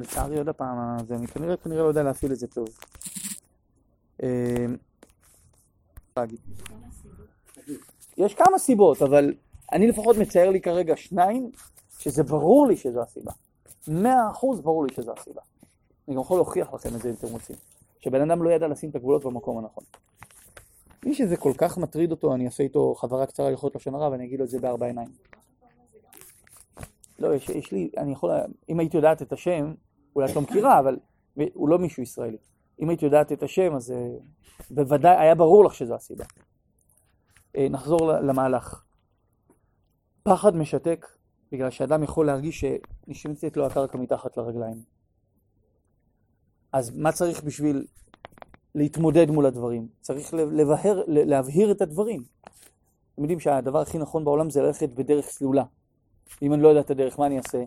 [0.00, 2.68] לצערי עוד הפעם, זה, אני כנראה, כנראה לא יודע להפעיל את זה טוב.
[4.22, 4.76] אמ,
[8.16, 9.34] יש כמה סיבות, אבל
[9.72, 11.50] אני לפחות מצייר לי כרגע שניים,
[11.98, 13.32] שזה ברור לי שזו הסיבה.
[13.88, 15.40] מאה אחוז ברור לי שזו הסיבה.
[16.08, 17.56] אני גם יכול להוכיח לכם את זה אם אתם רוצים.
[18.00, 19.84] שבן אדם לא ידע לשים את הגבולות במקום הנכון.
[21.06, 24.24] מי שזה כל כך מטריד אותו, אני אעשה איתו חזרה קצרה הלכות לשון הרע ואני
[24.24, 25.08] אגיד לו את זה בארבע עיניים.
[27.18, 28.30] לא, יש, יש לי, אני יכול,
[28.68, 29.74] אם היית יודעת את השם,
[30.16, 30.96] אולי את לא מכירה, אבל
[31.54, 32.36] הוא לא מישהו ישראלי.
[32.80, 34.08] אם היית יודעת את השם, אז אה,
[34.70, 36.24] בוודאי היה ברור לך שזו הסיבה.
[37.56, 38.82] אה, נחזור למהלך.
[40.22, 41.06] פחד משתק,
[41.52, 44.82] בגלל שאדם יכול להרגיש שנשמצת לו הקרקע מתחת לרגליים.
[46.72, 47.86] אז מה צריך בשביל
[48.74, 49.88] להתמודד מול הדברים?
[50.00, 52.22] צריך לבהר, להבהיר את הדברים.
[53.14, 55.64] אתם יודעים שהדבר הכי נכון בעולם זה ללכת בדרך סלולה.
[56.42, 57.64] אם אני לא יודע את הדרך, מה אני אעשה?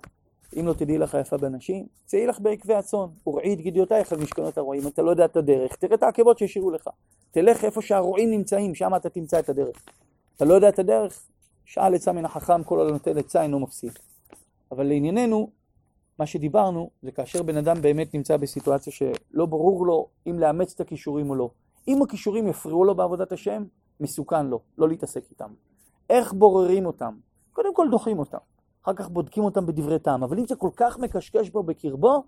[0.60, 4.58] אם לא תדעי לך יפה בנשים, צאי לך בעקבי הצאן, וראי את גדיותייך על משכנות
[4.58, 4.88] הרועים.
[4.88, 6.90] אתה לא יודע את הדרך, תראה את העקבות שהשאירו לך.
[7.32, 9.84] תלך איפה שהרועים נמצאים, שם אתה תמצא את הדרך.
[10.36, 11.26] אתה לא יודע את הדרך,
[11.66, 13.92] שאל עצה מן החכם, כל הנותן עצה אינו מפסיד.
[14.72, 15.50] אבל לענייננו,
[16.20, 20.82] מה שדיברנו, זה כאשר בן אדם באמת נמצא בסיטואציה שלא ברור לו אם לאמץ את
[20.82, 21.50] הכישורים או לא.
[21.88, 23.64] אם הכישורים יפריעו לו בעבודת השם,
[24.00, 25.54] מסוכן לו, לא להתעסק איתם.
[26.10, 27.14] איך בוררים אותם?
[27.54, 28.38] קודם כל דוחים אותם.
[28.84, 30.24] אחר כך בודקים אותם בדברי טעם.
[30.24, 32.24] אבל אם זה כל כך מקשקש בו בקרבו,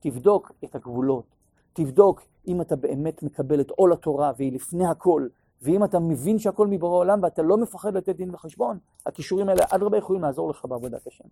[0.00, 1.36] תבדוק את הגבולות.
[1.72, 5.26] תבדוק אם אתה באמת מקבל את עול התורה והיא לפני הכל,
[5.62, 9.98] ואם אתה מבין שהכל מבורא עולם ואתה לא מפחד לתת דין וחשבון, הכישורים האלה אדרבה
[9.98, 11.24] יכולים לעזור לך בעבודת השם.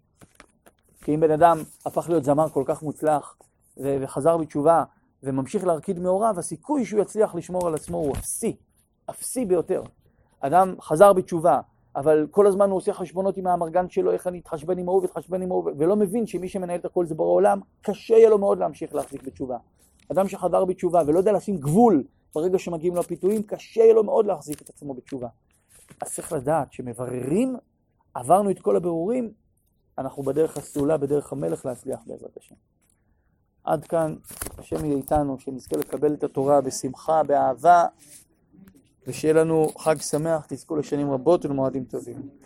[1.02, 3.36] כי אם בן אדם הפך להיות זמר כל כך מוצלח
[3.76, 4.84] וחזר בתשובה
[5.22, 8.56] וממשיך להרקיד מהוריו, הסיכוי שהוא יצליח לשמור על עצמו הוא אפסי,
[9.10, 9.82] אפסי ביותר.
[10.40, 11.60] אדם חזר בתשובה,
[11.96, 15.42] אבל כל הזמן הוא עושה חשבונות עם האמרגן שלו, איך אני אתחשבן עם ההוא ואתחשבן
[15.42, 18.58] עם ההוא, ולא מבין שמי שמנהל את הכל זה בורא עולם, קשה יהיה לו מאוד
[18.58, 19.56] להמשיך להחזיק בתשובה.
[20.12, 24.26] אדם שחזר בתשובה ולא יודע לשים גבול ברגע שמגיעים לו הפיתויים, קשה יהיה לו מאוד
[24.26, 25.28] להחזיק את עצמו בתשובה.
[26.00, 27.56] אז צריך לדעת שמבררים,
[28.14, 29.32] עברנו את כל הבירורים,
[29.98, 32.54] אנחנו בדרך הסעולה, בדרך המלך להצליח בעזרת השם.
[33.64, 34.14] עד כאן,
[34.58, 37.86] השם יהיה איתנו, שנזכה לקבל את התורה בשמחה, באהבה.
[39.06, 42.43] ושיהיה לנו חג שמח, תזכו לשנים רבות ולמועדים טובים.